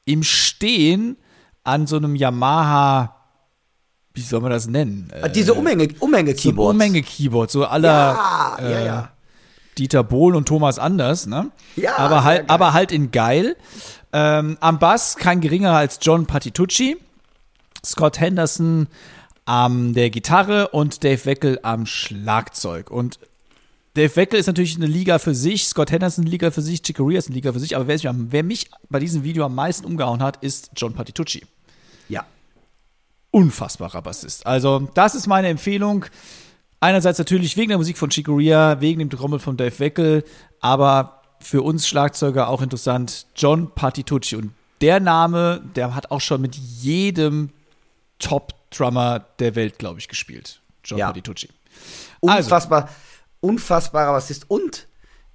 [0.05, 1.17] im Stehen
[1.65, 3.15] an so einem Yamaha,
[4.15, 5.11] wie soll man das nennen?
[5.13, 6.67] Äh, Diese Umhänge, Umhänge-Keyboards.
[6.67, 9.09] So Umhänge-Keyboard, so aller Ja, äh, ja, ja.
[9.77, 11.51] Dieter Bohlen und Thomas Anders, ne?
[11.77, 13.57] Ja, aber halt, aber halt in geil.
[14.13, 16.97] Ähm, am Bass kein geringerer als John Patitucci,
[17.85, 18.89] Scott Henderson
[19.45, 22.91] am der Gitarre und Dave Weckel am Schlagzeug.
[22.91, 23.19] Und
[23.95, 27.19] Dave Weckel ist natürlich eine Liga für sich, Scott Henderson eine Liga für sich, Chicoria
[27.19, 30.43] ist eine Liga für sich, aber wer, mich bei diesem Video am meisten umgehauen hat,
[30.43, 31.47] ist John Patitucci.
[32.09, 32.25] Ja.
[33.31, 34.47] Unfassbarer Bassist.
[34.47, 36.05] Also, das ist meine Empfehlung.
[36.81, 40.25] Einerseits natürlich wegen der Musik von Chicoria, wegen dem Trommel von Dave Weckel,
[40.61, 44.37] aber für uns Schlagzeuger auch interessant, John Patitucci.
[44.37, 47.51] Und der Name, der hat auch schon mit jedem
[48.19, 50.61] Top-Drummer der Welt, glaube ich, gespielt.
[50.85, 51.07] John Ja.
[51.09, 51.49] Patitucci.
[52.23, 52.89] Also, Unfassbar,
[53.41, 54.51] unfassbarer Bassist.
[54.51, 54.89] Und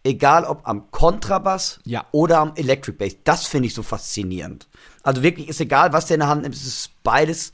[0.03, 2.05] egal ob am Kontrabass Ja.
[2.11, 4.67] oder am Electric Bass, das finde ich so faszinierend.
[5.03, 7.51] Also wirklich ist egal, was der in der Hand nimmt, es ist beides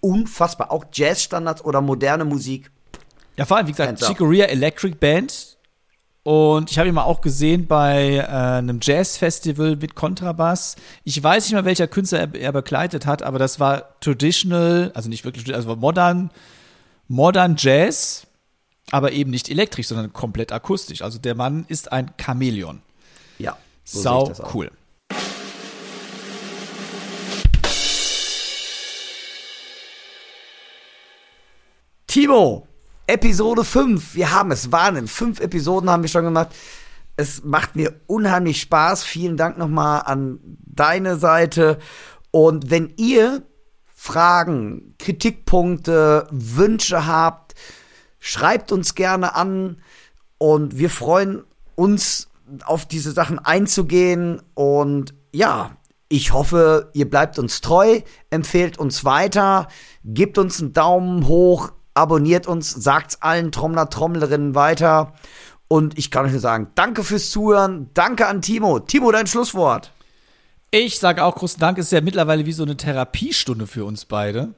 [0.00, 0.70] unfassbar.
[0.70, 2.70] Auch Jazzstandards oder moderne Musik.
[3.36, 4.04] Ja, vor allem, wie gesagt.
[4.04, 5.56] Chicoria Electric Band.
[6.24, 10.76] Und ich habe ihn mal auch gesehen bei äh, einem Jazz-Festival mit Kontrabass.
[11.04, 15.08] Ich weiß nicht mal, welcher Künstler er, er begleitet hat, aber das war traditional, also
[15.08, 16.30] nicht wirklich, also modern,
[17.06, 18.26] modern Jazz,
[18.90, 21.02] aber eben nicht elektrisch, sondern komplett akustisch.
[21.02, 22.80] Also der Mann ist ein Chamäleon.
[23.38, 23.56] Ja.
[23.84, 24.70] so Sau cool.
[32.06, 32.66] Timo,
[33.06, 34.14] Episode 5.
[34.14, 34.72] Wir haben es.
[34.72, 35.08] Wahnsinn.
[35.08, 36.48] Fünf Episoden haben wir schon gemacht.
[37.16, 39.04] Es macht mir unheimlich Spaß.
[39.04, 41.78] Vielen Dank nochmal an deine Seite.
[42.30, 43.42] Und wenn ihr
[43.94, 47.47] Fragen, Kritikpunkte, Wünsche habt,
[48.18, 49.82] schreibt uns gerne an.
[50.38, 52.28] Und wir freuen uns,
[52.64, 54.42] auf diese Sachen einzugehen.
[54.54, 55.76] Und ja,
[56.08, 58.00] ich hoffe, ihr bleibt uns treu,
[58.30, 59.68] empfehlt uns weiter,
[60.04, 65.12] gebt uns einen Daumen hoch, abonniert uns, sagt's allen Trommler, Trommlerinnen weiter.
[65.68, 68.78] Und ich kann euch nur sagen, danke fürs Zuhören, danke an Timo.
[68.80, 69.92] Timo, dein Schlusswort.
[70.70, 74.04] Ich sage auch großen Dank, es ist ja mittlerweile wie so eine Therapiestunde für uns
[74.04, 74.54] beide.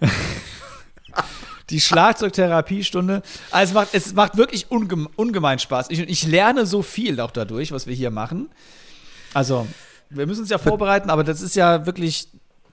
[1.72, 3.22] Die Schlagzeugtherapiestunde.
[3.50, 5.86] Also es macht, es macht wirklich ungeme ungemein Spaß.
[5.90, 8.48] Ich, ich lerne so viel auch dadurch, was wir hier machen.
[9.34, 9.66] Also,
[10.10, 12.28] wir müssen uns ja vorbereiten, aber das ist ja wirklich,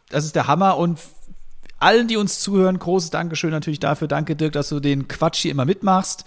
[0.09, 0.99] das ist der Hammer und
[1.79, 4.07] allen, die uns zuhören, großes Dankeschön natürlich dafür.
[4.07, 6.25] Danke, Dirk, dass du den Quatsch hier immer mitmachst.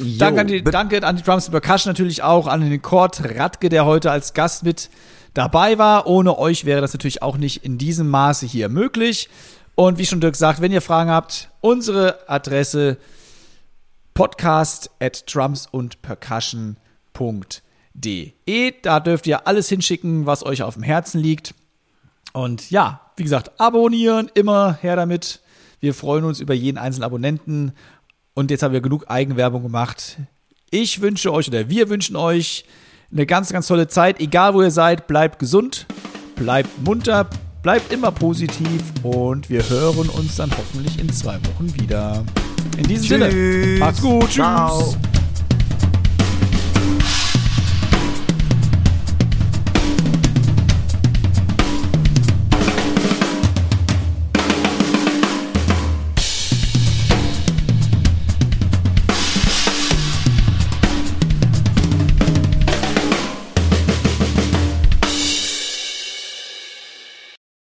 [0.00, 3.20] Jo, danke, an die, danke an die Drums and Percussion natürlich auch, an den Kurt
[3.36, 4.90] Radke, der heute als Gast mit
[5.34, 6.06] dabei war.
[6.06, 9.28] Ohne euch wäre das natürlich auch nicht in diesem Maße hier möglich.
[9.74, 12.98] Und wie schon Dirk sagt, wenn ihr Fragen habt, unsere Adresse
[14.14, 16.76] podcast at drums und percussion.de.
[18.82, 21.54] Da dürft ihr alles hinschicken, was euch auf dem Herzen liegt.
[22.32, 25.40] Und ja, wie gesagt, abonnieren, immer her damit.
[25.80, 27.72] Wir freuen uns über jeden einzelnen Abonnenten.
[28.34, 30.18] Und jetzt haben wir genug Eigenwerbung gemacht.
[30.70, 32.64] Ich wünsche euch oder wir wünschen euch
[33.10, 34.20] eine ganz, ganz tolle Zeit.
[34.20, 35.86] Egal wo ihr seid, bleibt gesund,
[36.36, 37.28] bleibt munter,
[37.62, 42.24] bleibt immer positiv und wir hören uns dann hoffentlich in zwei Wochen wieder.
[42.76, 43.78] In diesem Sinne, Tschüss.
[43.80, 44.34] macht's gut, tschüss.
[44.34, 44.94] Ciao.